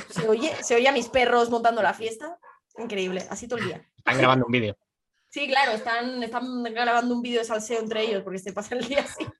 [0.09, 2.39] se oye, se oye a mis perros montando la fiesta.
[2.79, 3.87] Increíble, así todo el día.
[3.95, 4.75] Están grabando un vídeo.
[5.35, 8.87] Sí, claro, están, están grabando un vídeo de salseo entre ellos porque se pasa el
[8.87, 9.25] día así.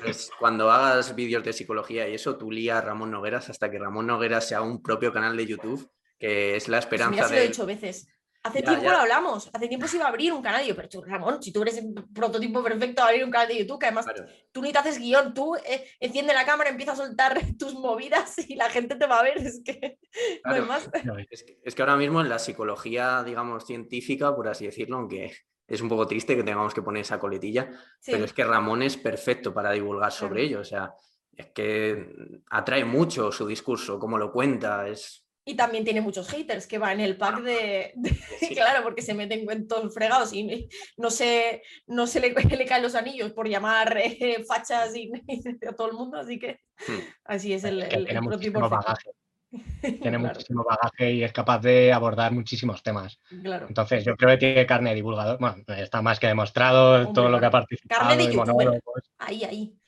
[0.00, 3.80] Pues cuando hagas vídeos de psicología y eso, tú lías a Ramón Nogueras hasta que
[3.80, 7.34] Ramón Nogueras sea un propio canal de YouTube, que es la pues esperanza de...
[7.34, 8.06] lo he dicho veces.
[8.46, 10.64] Hace tiempo lo hablamos, hace tiempo se iba a abrir un canal.
[10.64, 13.48] Y yo, pero tú, Ramón, si tú eres el prototipo perfecto de abrir un canal
[13.48, 14.06] de YouTube, que además
[14.52, 18.38] tú ni te haces guion, tú eh, enciende la cámara, empieza a soltar tus movidas
[18.48, 19.38] y la gente te va a ver.
[19.38, 19.98] Es que
[20.44, 20.88] no hay más.
[21.30, 25.32] Es que, es que ahora mismo en la psicología, digamos, científica, por así decirlo, aunque
[25.66, 27.68] es un poco triste que tengamos que poner esa coletilla,
[28.04, 30.94] pero es que Ramón es perfecto para divulgar sobre ello, o sea,
[31.32, 35.25] es que atrae mucho su discurso, como lo cuenta, es...
[35.48, 37.94] Y también tiene muchos haters que va en el pack de...
[38.56, 42.82] Claro, porque se meten en todos fregados y no se, no se le, le caen
[42.82, 45.12] los anillos por llamar eh, fachas y,
[45.66, 47.00] a todo el mundo, así que hmm.
[47.24, 48.20] así es el, el, tiene
[50.18, 53.20] muchísimo bagaje y es capaz de abordar muchísimos temas.
[53.30, 55.38] Entonces, yo creo que tiene carne de divulgador.
[55.38, 58.08] Bueno, está más que demostrado todo lo que ha participado.
[58.08, 58.80] Carne de.
[59.18, 59.78] Ahí, ahí.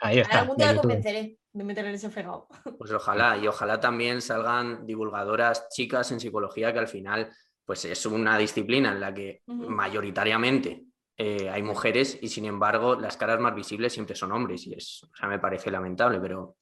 [0.00, 0.40] ahí está.
[0.40, 2.48] Algún día lo convenceré de meter en ese fregado.
[2.76, 7.30] Pues ojalá, y ojalá también salgan divulgadoras chicas en psicología, que al final
[7.64, 10.84] pues es una disciplina en la que mayoritariamente
[11.16, 15.02] eh, hay mujeres y sin embargo las caras más visibles siempre son hombres y es,
[15.04, 16.56] o sea, me parece lamentable, pero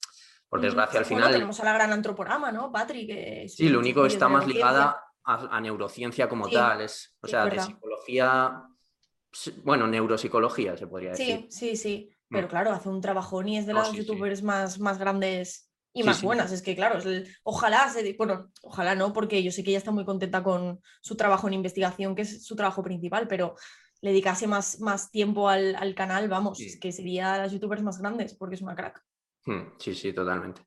[0.48, 1.32] por desgracia, al final.
[1.32, 2.70] tenemos a la gran antroporama, ¿no?
[2.70, 3.48] Patrick.
[3.48, 6.82] sí, lo único está más ligada a, neurociencia como tal.
[6.82, 8.62] Es, o sea, de psicología.
[9.64, 11.46] Bueno, neuropsicología se podría decir.
[11.48, 12.11] Sí, sí, sí.
[12.32, 12.34] Mm.
[12.34, 16.22] Pero claro, hace un trabajo ni es de las youtubers Más, más grandes y más
[16.22, 16.50] buenas.
[16.50, 16.98] Es que, claro,
[17.42, 21.14] ojalá, se, bueno, ojalá no, porque yo sé que ella está muy contenta con su
[21.14, 23.54] trabajo en investigación, que es su trabajo principal, pero
[24.00, 27.98] le dedicase más, más tiempo al, al canal, vamos, es que sería las youtubers más
[27.98, 29.04] grandes, porque es una crack.
[29.44, 30.62] Hmm, sí, sí, totalmente.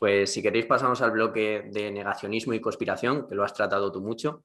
[0.00, 4.00] Pues si queréis pasamos al bloque de negacionismo y conspiración, que lo has tratado tú
[4.00, 4.44] mucho.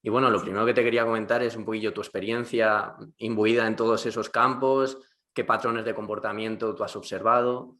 [0.00, 3.74] Y bueno, lo primero que te quería comentar es un poquillo tu experiencia imbuida en
[3.74, 4.98] todos esos campos,
[5.38, 7.78] qué patrones de comportamiento tú has observado.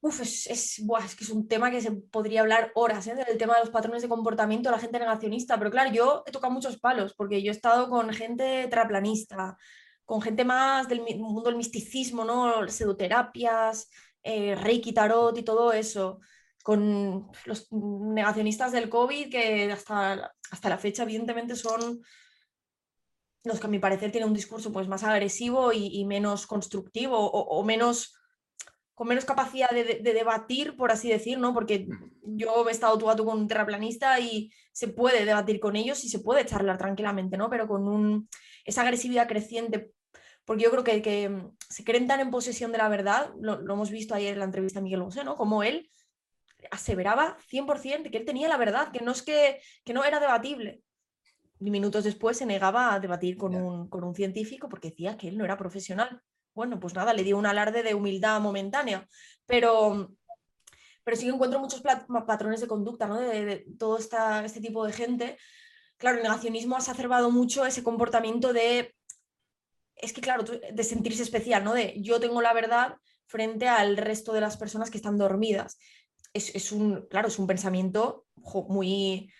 [0.00, 0.82] Uf, es,
[1.16, 3.14] que es un tema que se podría hablar horas, ¿eh?
[3.14, 6.32] del tema de los patrones de comportamiento de la gente negacionista, pero claro, yo he
[6.32, 9.56] tocado muchos palos, porque yo he estado con gente traplanista,
[10.04, 12.66] con gente más del mundo del misticismo, ¿no?
[12.66, 13.88] Pseudoterapias,
[14.24, 16.18] eh, Reiki, Tarot y todo eso,
[16.64, 22.02] con los negacionistas del COVID que hasta, hasta la fecha evidentemente son
[23.44, 27.64] los que a mi parecer tienen un discurso pues, más agresivo y, menos constructivo o,
[27.64, 28.14] menos
[28.94, 31.54] con menos capacidad de, debatir, por así decir, ¿no?
[31.54, 31.88] Porque
[32.22, 36.04] yo he estado tú a tú con un terraplanista y se puede debatir con ellos
[36.04, 37.50] y se puede charlar tranquilamente, ¿no?
[37.50, 38.28] Pero con un,
[38.64, 39.90] esa agresividad creciente,
[40.44, 43.60] porque yo creo que, que mm, se creen tan en posesión de la verdad, lo,
[43.60, 45.36] hemos visto ayer en la entrevista a Miguel Bosé, ¿no?
[45.36, 45.90] Como él
[46.70, 50.82] aseveraba 100% que él tenía la verdad, que no es que, que no era debatible.
[51.70, 55.38] Minutos después se negaba a debatir con un, con un científico porque decía que él
[55.38, 56.22] no era profesional.
[56.54, 59.08] Bueno, pues nada, le dio un alarde de humildad momentánea,
[59.46, 60.14] pero,
[61.02, 61.82] pero sí que encuentro muchos
[62.26, 63.18] patrones de conducta ¿no?
[63.18, 65.38] de, todo esta, este tipo de gente.
[65.96, 68.94] Claro, el negacionismo ha exacerbado mucho ese comportamiento de,
[69.96, 71.74] es que claro, de sentirse especial, ¿no?
[71.74, 72.96] De yo tengo la verdad
[73.26, 75.78] frente al resto de las personas que están dormidas.
[76.34, 78.26] Es, un, claro, es un pensamiento
[78.68, 79.30] muy,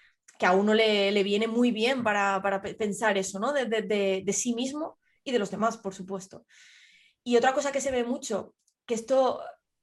[0.43, 2.43] que a uno le, viene muy bien para,
[2.77, 3.53] pensar eso, ¿no?
[3.53, 6.45] De, sí mismo y de los demás, por supuesto.
[7.23, 8.53] Y otra cosa que se ve mucho,
[8.85, 9.41] que esto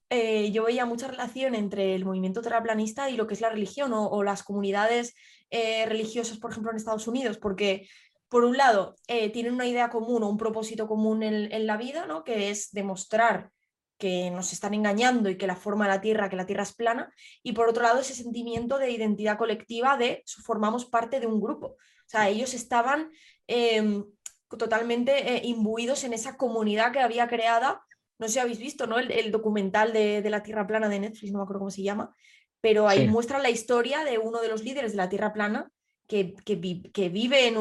[0.10, 3.94] eh, yo veía mucha relación entre el movimiento terraplanista y lo que es la religión
[3.94, 5.16] o, las comunidades
[5.50, 7.88] eh, religiosas, por ejemplo, en Estados Unidos, porque
[8.28, 11.78] por un lado eh, tienen una idea común o un propósito común en, en la
[11.78, 12.26] vida, ¿no?
[12.26, 13.50] que es demostrar
[14.00, 16.74] que nos están engañando y que la forma de la Tierra, que la Tierra es
[16.74, 21.42] plana, y por otro lado ese sentimiento de identidad colectiva de formamos parte de un
[21.42, 21.68] grupo.
[21.68, 21.78] O
[22.08, 23.12] sea, ellos estaban
[23.46, 24.06] em,
[24.58, 27.84] totalmente eh, imbuidos en esa comunidad que había creada.
[28.18, 29.00] No sé si habéis visto ¿no?
[29.00, 32.16] el, documental de, la Tierra plana de Netflix, no me acuerdo cómo se llama,
[32.62, 35.72] pero ahí muestra la historia de uno de los líderes de la Tierra plana
[36.08, 37.54] que, que, vive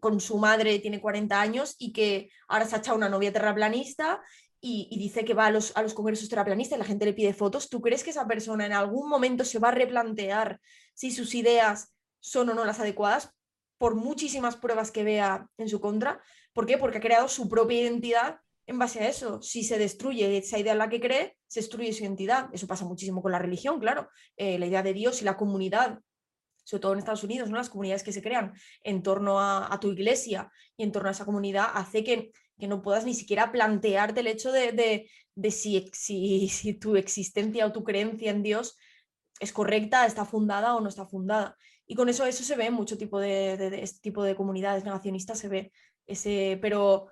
[0.00, 4.22] con su madre, tiene 40 años y que ahora se ha echado una novia terraplanista
[4.64, 7.34] y, dice que va a los, a los congresos terraplanistas y la gente le pide
[7.34, 10.60] fotos, ¿tú crees que esa persona en algún momento se va a replantear
[10.94, 13.30] si sus ideas son o no las adecuadas
[13.76, 16.22] por muchísimas pruebas que vea en su contra?
[16.52, 16.78] ¿Por qué?
[16.78, 19.42] Porque ha creado su propia identidad en base a eso.
[19.42, 22.48] Si se destruye esa idea en la que cree, se destruye su identidad.
[22.52, 24.10] Eso pasa muchísimo con la religión, claro.
[24.36, 25.98] Eh, la idea de Dios y la comunidad,
[26.62, 27.56] sobre todo en Estados Unidos, ¿no?
[27.56, 28.52] las comunidades que se crean
[28.84, 32.30] en torno a, a tu iglesia y en torno a esa comunidad, hace que
[32.62, 35.10] que no puedas ni siquiera plantearte el hecho de,
[35.50, 38.78] si, si, tu existencia o tu creencia en Dios
[39.40, 41.56] es correcta, está fundada o no está fundada.
[41.88, 45.40] Y con eso, eso se ve en mucho tipo de, este tipo de comunidades negacionistas,
[45.40, 45.72] se ve
[46.06, 47.08] ese, pero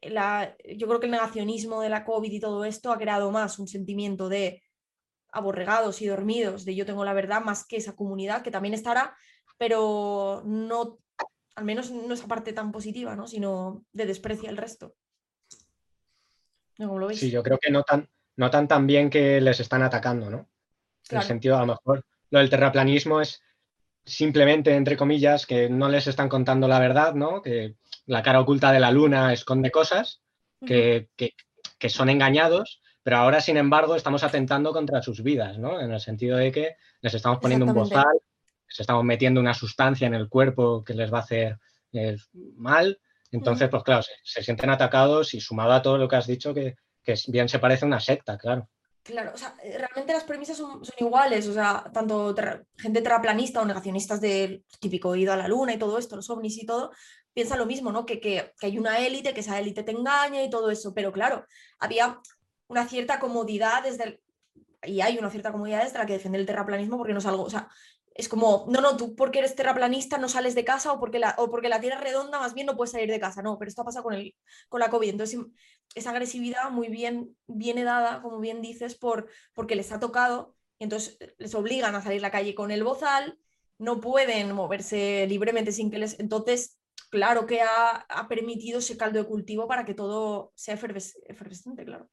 [0.00, 3.58] la, yo creo que el negacionismo de la COVID y todo esto ha creado más
[3.58, 4.62] un sentimiento de
[5.30, 9.14] aborregados y dormidos, de yo tengo la verdad, más que esa comunidad que también estará,
[9.58, 11.00] pero no
[11.56, 13.26] al menos no esa parte tan positiva, ¿no?
[13.26, 14.94] sino de desprecia el resto.
[16.76, 17.18] ¿Cómo lo veis?
[17.18, 20.48] Sí, yo creo que notan, notan también que les están atacando, ¿no?
[21.08, 23.40] En el sentido, a lo mejor, lo del terraplanismo es
[24.04, 27.40] simplemente, entre comillas, que no les están contando la verdad, ¿no?
[27.40, 30.20] Que la cara oculta de la luna esconde cosas,
[30.64, 31.08] que,
[31.88, 35.80] son engañados, pero ahora, sin embargo, estamos atentando contra sus vidas, ¿no?
[35.80, 38.20] En el sentido de que les estamos poniendo un bozal,
[38.68, 41.58] se estamos metiendo una sustancia en el cuerpo que les va a hacer
[41.92, 42.16] eh,
[42.56, 42.98] mal.
[43.30, 46.76] Entonces, pues claro, se, sienten atacados y sumado a todo lo que has dicho, que,
[47.28, 48.68] bien se parece a una secta, claro.
[49.02, 52.34] Claro, o sea, eh, realmente las premisas son, iguales, o sea, tanto
[52.76, 56.58] gente terraplanista o negacionistas del típico ido a la luna y todo esto, los ovnis
[56.58, 56.90] y todo,
[57.32, 58.04] piensa lo mismo, ¿no?
[58.04, 61.46] Que, que hay una élite, que esa élite te engaña y todo eso, pero claro,
[61.78, 62.20] había
[62.66, 64.20] una cierta comodidad desde el,
[64.82, 67.44] y hay una cierta comodidad desde la que defiende el terraplanismo porque no es algo,
[67.44, 67.68] o sea,
[68.16, 71.34] es como, no, no, tú porque eres terraplanista no sales de casa o porque la,
[71.38, 73.42] o porque la Tierra redonda más bien no puedes salir de casa.
[73.42, 74.34] No, pero esto ha pasado con, el,
[74.68, 75.10] con la COVID.
[75.10, 75.38] Entonces,
[75.94, 80.84] esa agresividad muy bien viene dada, como bien dices, por, porque les ha tocado y
[80.84, 83.38] entonces les obligan a salir a la calle con el bozal,
[83.78, 86.18] no pueden moverse libremente sin que les...
[86.18, 86.78] Entonces,
[87.10, 92.08] claro que ha, permitido ese caldo de cultivo para que todo sea efervescente, claro.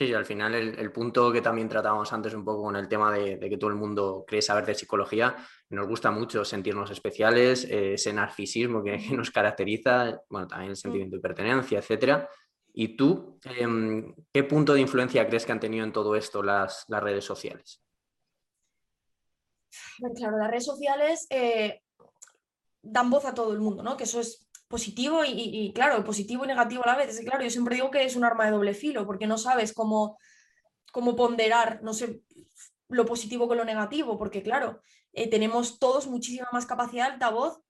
[0.00, 3.38] Sí, al final el, punto que también tratábamos antes un poco con el tema de,
[3.38, 5.36] que todo el mundo cree saber de psicología,
[5.68, 10.76] nos gusta mucho sentirnos especiales, eh, ese narcisismo que, nos caracteriza, bueno, también el mm.
[10.76, 12.30] sentimiento de pertenencia, etcétera.
[12.72, 16.86] ¿Y tú, em, qué punto de influencia crees que han tenido en todo esto las,
[16.88, 17.82] redes sociales?
[20.16, 21.82] Claro, las redes sociales eh,
[22.80, 23.98] dan voz a todo el mundo, ¿no?
[23.98, 27.18] Que eso es positivo y, claro, positivo y negativo a la vez.
[27.18, 29.72] Es claro, yo siempre digo que es un arma de doble filo, porque no sabes
[29.72, 30.16] cómo,
[30.92, 32.22] cómo ponderar, no sé,
[32.88, 34.80] lo positivo con lo negativo, porque claro,
[35.12, 37.60] eh, tenemos todos muchísima más capacidad de altavoz,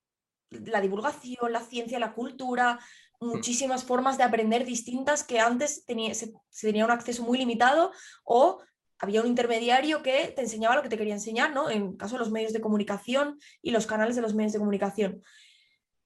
[0.50, 2.78] la divulgación, la ciencia, la cultura,
[3.18, 7.92] muchísimas formas de aprender distintas que antes tenía, se, tenía un acceso muy limitado
[8.24, 8.62] o
[8.98, 11.70] había un intermediario que te enseñaba lo que te quería enseñar, ¿no?
[11.70, 15.22] En caso de los medios de comunicación y los canales de los medios de comunicación.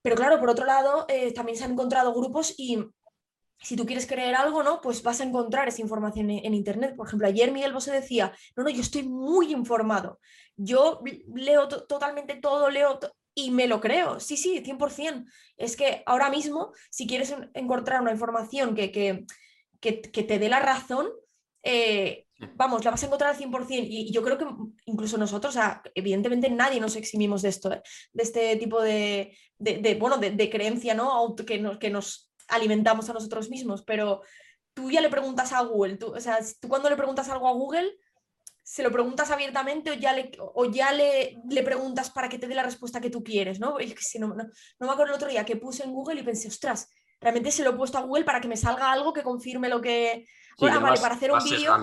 [0.04, 2.78] Pero claro, por otro lado, eh, también se han encontrado grupos y
[3.58, 4.82] si tú quieres creer algo, ¿no?
[4.82, 6.94] Pues vas a encontrar esa información en, Internet.
[6.94, 10.20] Por ejemplo, ayer Miguel Bosé decía, no, no, yo estoy muy informado.
[10.56, 11.00] Yo
[11.34, 12.98] leo totalmente todo, leo
[13.34, 14.20] y me lo creo.
[14.20, 15.24] Sí, sí, 100%.
[15.56, 18.92] Es que ahora mismo, si quieres encontrar una información que,
[19.80, 21.08] que, te dé la razón,
[21.62, 22.23] eh,
[22.56, 23.86] vamos, la vas a encontrar al 100%.
[23.88, 24.46] Y, yo creo que
[24.86, 25.56] incluso nosotros,
[25.94, 27.82] evidentemente nadie nos eximimos de esto, ¿eh?
[28.12, 29.36] de este tipo de,
[29.98, 31.34] bueno, de, creencia, ¿no?
[31.34, 34.22] Que nos, que nos alimentamos a nosotros mismos, pero
[34.74, 37.52] tú ya le preguntas a Google, tú, o sea, tú cuando le preguntas algo a
[37.52, 37.96] Google,
[38.62, 42.48] se lo preguntas abiertamente o ya le, o ya le, le preguntas para que te
[42.48, 43.76] dé la respuesta que tú quieres, ¿no?
[43.78, 44.36] no, no,
[44.80, 46.88] me acuerdo el otro día que puse en Google y pensé, ostras,
[47.20, 49.82] realmente se lo he puesto a Google para que me salga algo que confirme lo
[49.82, 50.26] que...
[50.58, 51.74] bueno, vale, para hacer un vídeo...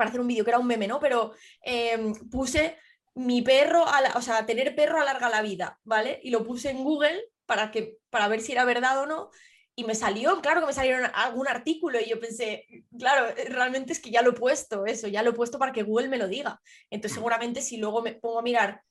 [0.00, 0.98] Para hacer un vídeo, que era un meme, ¿no?
[0.98, 2.78] Pero em, puse
[3.14, 3.84] mi perro,
[4.14, 6.20] o sea, tener perro alarga la vida, ¿vale?
[6.22, 9.30] Y lo puse en Google para, que, para ver si era verdad o no
[9.76, 12.66] y me salió, claro que me salió algún artículo y yo pensé,
[12.98, 15.72] claro, eh, realmente es que ya lo he puesto, eso, ya lo he puesto para
[15.72, 16.60] que Google me lo diga.
[16.88, 18.82] Entonces seguramente si luego me pongo a mirar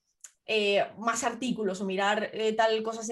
[0.46, 3.08] eh, más artículos o mirar eh, tal cosas,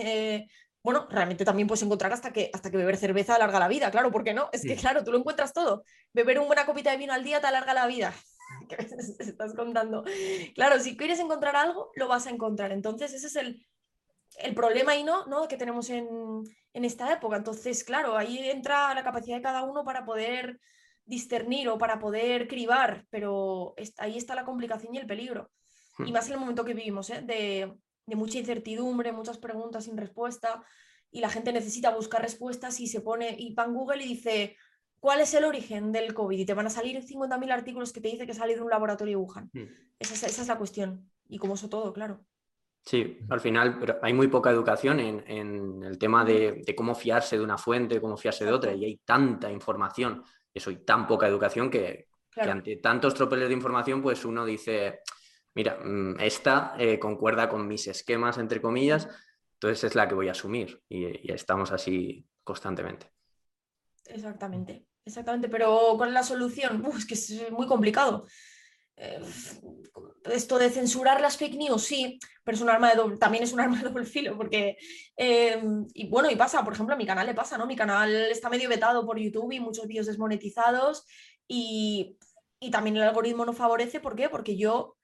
[0.89, 4.11] bueno, realmente también puedes encontrar hasta que, hasta que beber cerveza alarga la vida, claro,
[4.11, 4.49] ¿por qué no?
[4.55, 5.84] Es que claro, tú lo encuentras todo.
[6.14, 8.14] Beber una buena copita de vino al día te alarga la vida.
[8.70, 8.76] ¿Qué
[9.18, 10.03] estás contando?
[10.55, 12.72] Claro, si quieres encontrar algo, lo vas a encontrar.
[12.72, 13.66] Entonces ese es el,
[14.39, 15.47] el problema ahí no, ¿no?
[15.47, 16.07] que tenemos en,
[16.72, 17.36] esta época.
[17.36, 20.59] Entonces, claro, ahí entra la capacidad de cada uno para poder
[21.05, 25.51] discernir o para poder cribar, pero ahí está la complicación y el peligro.
[25.99, 26.12] Y hmm.
[26.14, 27.20] más en el momento que vivimos, ¿eh?
[27.20, 27.74] de,
[28.16, 30.62] mucha incertidumbre, muchas preguntas sin respuesta,
[31.11, 34.56] y la gente necesita buscar respuestas y se pone, y va en Google y dice,
[35.00, 36.38] ¿cuál es el origen del COVID?
[36.38, 39.18] Y te van a salir 50.000 artículos que te dice que sale de un laboratorio
[39.18, 39.50] de Wuhan.
[39.52, 39.66] Hmm.
[39.98, 41.11] Esa, esa, es la cuestión.
[41.28, 42.24] Y como eso todo, claro.
[42.88, 47.44] Sí, al final pero hay muy poca educación en, el tema de, cómo fiarse de
[47.44, 51.70] una fuente, cómo fiarse de otra, y hay tanta información, eso y tan poca educación
[51.70, 55.00] que, ante tantos tropeles de información, pues uno dice,
[55.55, 59.09] mira, mm, esta eh, concuerda con mis esquemas, entre comillas,
[59.55, 63.11] entonces es la que voy a asumir, y, estamos así constantemente.
[64.07, 68.26] Exactamente, exactamente, pero con la solución, es que es muy complicado.
[68.96, 69.20] Eh,
[70.24, 73.61] esto de censurar las fake news, sí, pero es un arma de también es un
[73.61, 74.76] arma de doble filo, porque,
[75.16, 75.62] eh,
[75.94, 77.66] y bueno, y pasa, por ejemplo, a mi canal le pasa, ¿no?
[77.66, 81.07] Mi canal está medio vetado por YouTube y muchos vídeos desmonetizados
[81.46, 82.16] y,
[82.72, 84.28] también el algoritmo no favorece, ¿por qué?
[84.28, 84.97] Porque yo,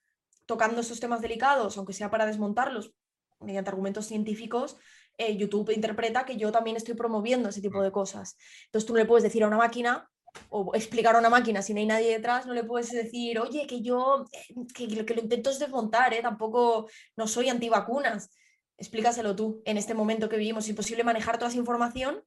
[0.46, 2.92] tocando estos temas delicados, aunque sea para desmontarlos
[3.40, 4.76] mediante argumentos científicos,
[5.18, 8.36] eh, YouTube interpreta que yo también estoy promoviendo ese tipo de cosas.
[8.66, 10.10] Entonces tú no le puedes decir a una máquina
[10.48, 13.66] o explicar a una máquina si no hay nadie detrás, no le puedes decir, oye,
[13.66, 16.22] que yo, eh, que lo que lo intento es desmontar, ¿eh?
[16.22, 18.30] tampoco no soy antivacunas.
[18.76, 20.64] Explícaselo tú en este momento que vivimos.
[20.64, 22.24] Es imposible manejar toda esa información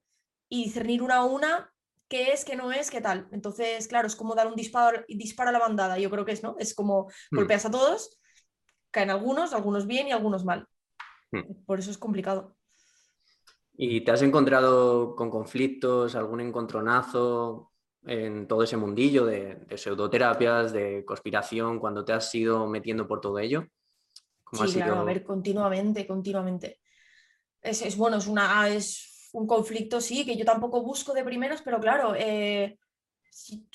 [0.49, 1.73] y discernir una a una
[2.07, 3.27] qué es, qué no es, qué tal.
[3.31, 6.43] Entonces, claro, es como dar un disparo, disparo a la bandada, yo creo que es,
[6.43, 6.55] ¿no?
[6.59, 7.37] Es como hmm.
[7.37, 8.19] golpeas a todos,
[8.91, 10.67] caen algunos, algunos bien y algunos mal.
[11.31, 11.63] Hmm.
[11.65, 12.55] Por eso es complicado.
[13.73, 17.71] ¿Y te has encontrado con conflictos, algún encontronazo?
[18.07, 23.37] en todo ese mundillo de, pseudoterapias, de conspiración, cuando te has ido metiendo por todo
[23.39, 23.67] ello?
[24.53, 26.79] sí, claro, a ver, continuamente, continuamente.
[27.61, 29.06] Es, bueno, es, una, es
[29.37, 32.77] un conflicto, sí, que yo tampoco busco de primeras, pero claro, eh,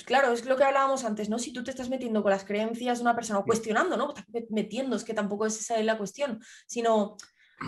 [0.04, 1.38] claro, es lo que hablábamos antes, ¿no?
[1.38, 4.12] Si tú te estás metiendo con las creencias de una persona o cuestionando, ¿no?
[4.50, 7.16] metiendo, es que tampoco es esa la cuestión, sino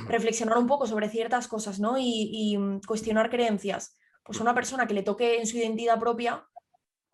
[0.08, 1.96] reflexionar un poco sobre ciertas cosas, ¿no?
[1.98, 3.96] Y, y mm, cuestionar creencias.
[4.24, 6.44] Pues una persona que le toque en su identidad propia,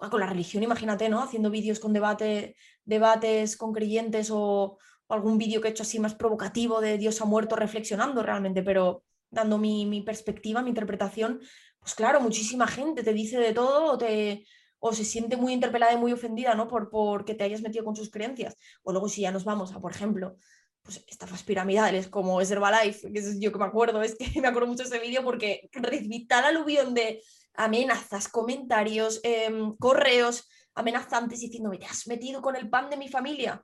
[0.01, 1.23] Ah, con la religión, imagínate, ¿no?
[1.23, 2.57] Haciendo vídeos con debate,
[2.87, 4.79] debates con creyentes o,
[5.09, 9.03] algún vídeo que he hecho así más provocativo de Dios ha muerto reflexionando realmente, pero
[9.31, 11.41] dando mi, perspectiva, mi interpretación,
[11.79, 14.47] pues claro, muchísima gente te dice de todo o, te,
[14.79, 16.69] o se siente muy interpelada y muy ofendida, ¿no?
[16.69, 18.57] Por, por que te hayas metido con sus creencias.
[18.83, 20.37] O luego si ya nos vamos a, por ejemplo,
[20.83, 24.49] pues estafas piramidales como es Herbalife, que es yo que me acuerdo, es que me
[24.49, 27.23] acuerdo mucho de ese vídeo porque recibí tal aluvión de
[27.55, 33.63] amenazas, comentarios, em, correos amenazantes diciéndome, te has metido con el pan de mi familia.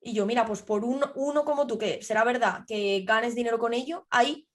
[0.00, 3.58] Y yo, mira, pues por un, uno como tú, que será verdad que ganes dinero
[3.58, 4.47] con ello, hay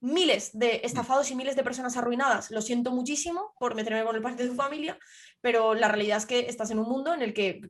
[0.00, 2.50] miles de estafados y miles de personas arruinadas.
[2.50, 4.98] Lo siento muchísimo por meterme con el pan de tu familia,
[5.40, 7.60] pero la realidad es que estás en un mundo en el que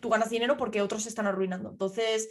[0.00, 1.70] tú ganas dinero porque otros se están arruinando.
[1.70, 2.28] Entonces,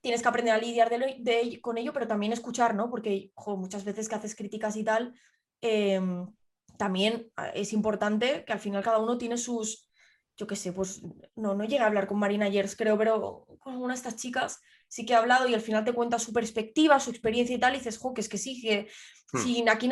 [0.00, 2.90] tienes que aprender a lidiar de, con ello, pero también escuchar, ¿no?
[2.90, 5.14] Porque muchas veces que haces críticas y tal,
[5.60, 6.26] em,
[6.76, 9.90] también ah, es importante que al final cada uno tiene sus,
[10.36, 11.02] yo qué sé, pues
[11.34, 14.60] no, no llega a hablar con Marina Yers, creo, pero con una de estas chicas
[14.88, 17.74] sí que ha hablado y al final te cuenta su perspectiva, su experiencia y tal,
[17.74, 18.88] y dices, jo, que es que sí, que
[19.32, 19.38] hmm.
[19.38, 19.90] si aquí,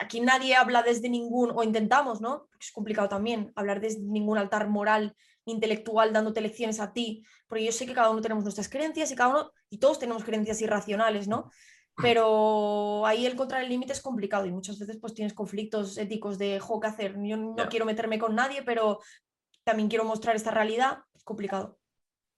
[0.00, 2.48] aquí nadie habla desde ningún, o intentamos, ¿no?
[2.60, 7.72] Es complicado también hablar desde ningún altar moral intelectual dándote lecciones a ti, porque yo
[7.72, 11.28] sé que cada uno tenemos nuestras creencias y cada uno, y todos tenemos creencias irracionales,
[11.28, 11.50] ¿no?
[12.02, 16.36] pero ahí el encontrar el límite es complicado y muchas veces pues tienes conflictos éticos
[16.36, 17.16] de, jo, ¿qué hacer?
[17.22, 19.00] Yo no quiero meterme con nadie, pero
[19.64, 21.78] también quiero mostrar esta realidad, es complicado.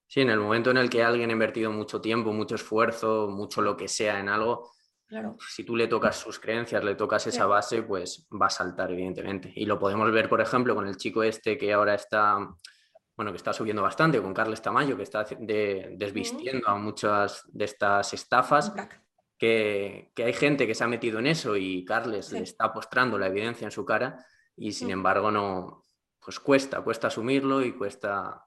[0.08, 3.60] Sí, en el momento en el que alguien ha invertido mucho tiempo, mucho esfuerzo, mucho
[3.60, 4.70] lo que sea en algo,
[5.06, 5.36] claro.
[5.50, 9.52] si tú le tocas sus creencias, le tocas esa base, pues va a saltar, evidentemente.
[9.54, 12.38] Y lo podemos ver, por ejemplo, con el chico este que ahora está,
[13.16, 18.14] bueno, que está subiendo bastante, con Carles Tamayo, que está desvistiendo a muchas de estas
[18.14, 18.72] estafas.
[19.36, 23.26] Que, hay gente que se ha metido en eso y Carles le está postrando la
[23.26, 24.24] evidencia en su cara
[24.56, 25.84] y sin embargo no,
[26.18, 28.42] pues cuesta, cuesta asumirlo y cuesta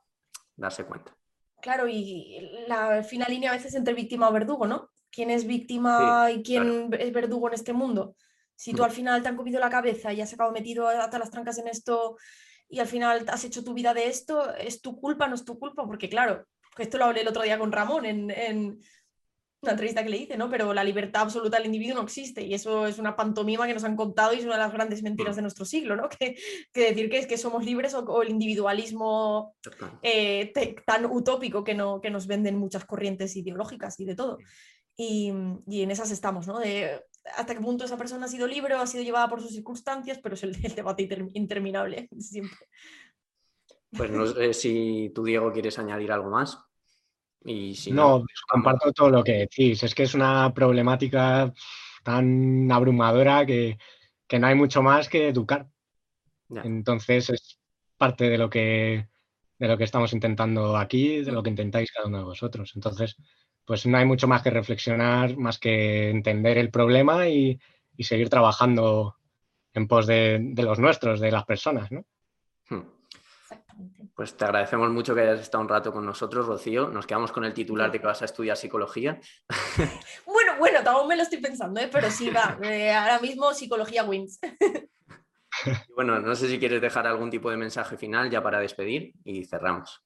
[0.56, 1.16] darse cuenta.
[1.62, 4.90] Claro, y la fina línea a veces entre víctima o verdugo, ¿no?
[5.12, 8.16] ¿Quién es víctima y quién es verdugo en este mundo?
[8.56, 11.32] Si tú al final te han comido la cabeza y has acabado metido hasta las
[11.32, 12.18] trancas en esto
[12.70, 15.28] y al final has hecho tu vida de esto, ¿es tu culpa?
[15.28, 15.86] ¿No es tu culpa?
[15.86, 16.46] Porque claro,
[16.78, 18.80] esto lo hablé el otro día con Ramón en
[19.62, 20.50] una entrevista que le hice, ¿no?
[20.50, 23.84] Pero la libertad absoluta del individuo no existe y eso es una pantomima que nos
[23.84, 25.38] han contado y es una de las grandes mentiras mm.
[25.38, 26.10] de nuestro siglo, ¿no?
[26.20, 26.36] Que,
[26.74, 29.56] decir que es que somos libres o, el individualismo
[30.02, 30.52] eh,
[30.86, 34.40] tan utópico que, no, que nos venden muchas corrientes ideológicas y de todo.
[34.98, 36.60] Y, en esas estamos, ¿no?
[36.60, 37.02] De
[37.38, 40.20] hasta qué punto esa persona ha sido libre o ha sido llevada por sus circunstancias,
[40.22, 42.68] pero es el, debate interminable siempre.
[43.92, 46.71] Pues no sé si tú, Diego, quieres añadir algo más
[47.92, 49.84] no, comparto todo lo que decís.
[49.84, 51.52] Es que es una problemática
[52.04, 53.78] tan abrumadora que,
[54.40, 55.68] no hay mucho más que educar.
[56.64, 57.60] Entonces es
[57.98, 59.08] parte de lo que
[59.62, 62.72] de lo que estamos intentando aquí, de lo que intentáis cada uno de vosotros.
[62.74, 63.16] Entonces,
[63.64, 67.60] pues no hay mucho más que reflexionar, más que entender el problema y,
[68.00, 69.18] seguir trabajando
[69.76, 72.04] en pos de, los nuestros, de las personas, ¿no?
[72.70, 73.01] Hmm.
[74.16, 76.90] Pues te agradecemos mucho que hayas estado un rato con nosotros, Rocío.
[76.90, 79.20] Nos quedamos con el titular de que vas a estudiar psicología.
[80.26, 81.90] Bueno, bueno, aún me lo estoy pensando, ¿eh?
[81.92, 82.58] pero sí, va.
[82.64, 84.40] Eh, ahora mismo psicología wins.
[85.96, 89.46] bueno, no sé si quieres dejar algún tipo de mensaje final ya para despedir y
[89.46, 90.04] cerramos.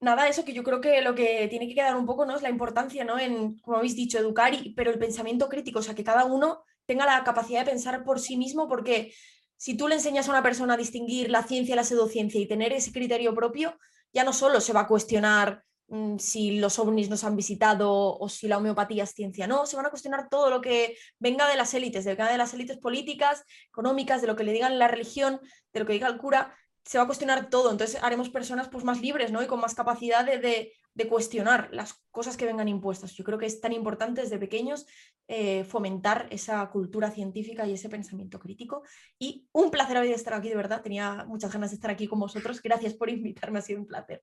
[0.00, 2.36] Nada, eso que yo creo que lo que tiene que quedar un poco ¿no?
[2.36, 3.18] es la importancia, ¿no?
[3.18, 7.06] En, como habéis dicho, educar, pero el pensamiento crítico, o sea, que cada uno tenga
[7.06, 9.14] la capacidad de pensar por sí mismo, porque
[9.56, 12.46] si tú le enseñas a una persona a distinguir la ciencia y la pseudociencia y
[12.46, 13.78] tener ese criterio propio,
[14.12, 18.28] ya no solo se va a cuestionar mm, si los ovnis nos han visitado o
[18.28, 21.56] si la homeopatía es ciencia, no, se van a cuestionar todo lo que venga de
[21.56, 25.40] las élites, de de las élites políticas, económicas, de lo que le digan la religión,
[25.72, 27.70] de lo que diga el cura, se va a cuestionar todo.
[27.70, 29.42] Entonces haremos personas pues, más libres ¿no?
[29.42, 30.72] y con más capacidad de,
[31.08, 33.12] cuestionar las cosas que vengan impuestas.
[33.14, 34.86] Yo creo que es tan importante desde pequeños
[35.26, 38.82] eh, fomentar esa cultura científica y ese pensamiento crítico.
[39.18, 40.82] Y un placer haber estado aquí, de verdad.
[40.82, 42.62] Tenía muchas ganas de estar aquí con vosotros.
[42.62, 44.22] Gracias por invitarme, ha sido un placer.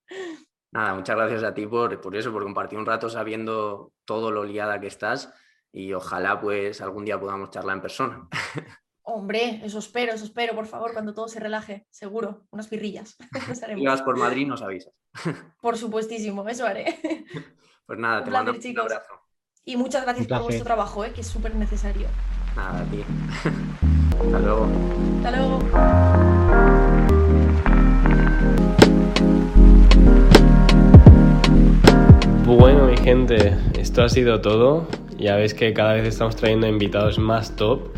[0.72, 4.46] Nada, muchas gracias a ti por, por eso, por compartir un rato sabiendo todo lo
[4.46, 5.34] liada que estás
[5.74, 8.30] y ojalá pues algún día podamos charlar en persona.
[9.04, 13.18] Hombre, eso espero, eso espero, por favor, cuando todo se relaje, seguro, unas pirrillas.
[13.76, 14.94] Si vas por Madrid, nos avisas.
[15.62, 17.00] Por supuestísimo, eso haré.
[17.86, 19.14] Pues nada, te mando un abrazo.
[19.66, 21.12] Y muchas gracias por vuestro trabajo, ¿eh?
[21.12, 22.08] que es súper necesario.
[22.56, 23.04] Nada, tío.
[24.22, 24.70] Hasta luego.
[25.18, 25.60] Hasta luego.
[32.46, 34.88] Bueno, mi gente, esto ha sido todo.
[35.18, 37.90] Ya veis que cada vez estamos trayendo invitados más top.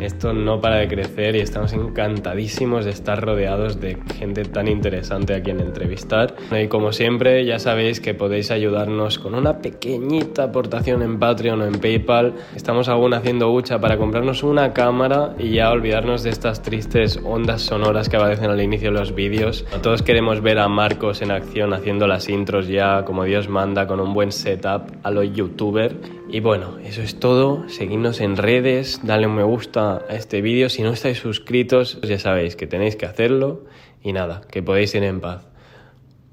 [0.00, 5.34] Esto no para de crecer y estamos encantadísimos de estar rodeados de gente tan interesante
[5.34, 6.34] a quien entrevistar.
[6.50, 11.66] Y como siempre, ya sabéis que podéis ayudarnos con una pequeñita aportación en Patreon o
[11.66, 12.34] en PayPal.
[12.54, 17.62] Estamos aún haciendo hucha para comprarnos una cámara y ya olvidarnos de estas tristes ondas
[17.62, 19.64] sonoras que aparecen al inicio de los vídeos.
[19.82, 24.00] Todos queremos ver a Marcos en acción haciendo las intros ya como Dios manda con
[24.00, 25.96] un buen setup a lo youtuber.
[26.34, 27.68] Y bueno, eso es todo.
[27.68, 30.68] Seguidnos en redes, dale un me gusta a este vídeo.
[30.68, 33.66] Si no estáis suscritos, ya sabéis que tenéis que hacerlo.
[34.02, 35.46] Y nada, que podéis ir en paz.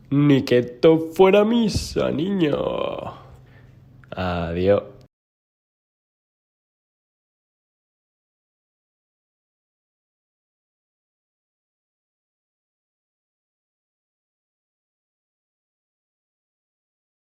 [0.10, 2.58] Ni que esto fuera misa, niño.
[4.10, 4.91] Adiós.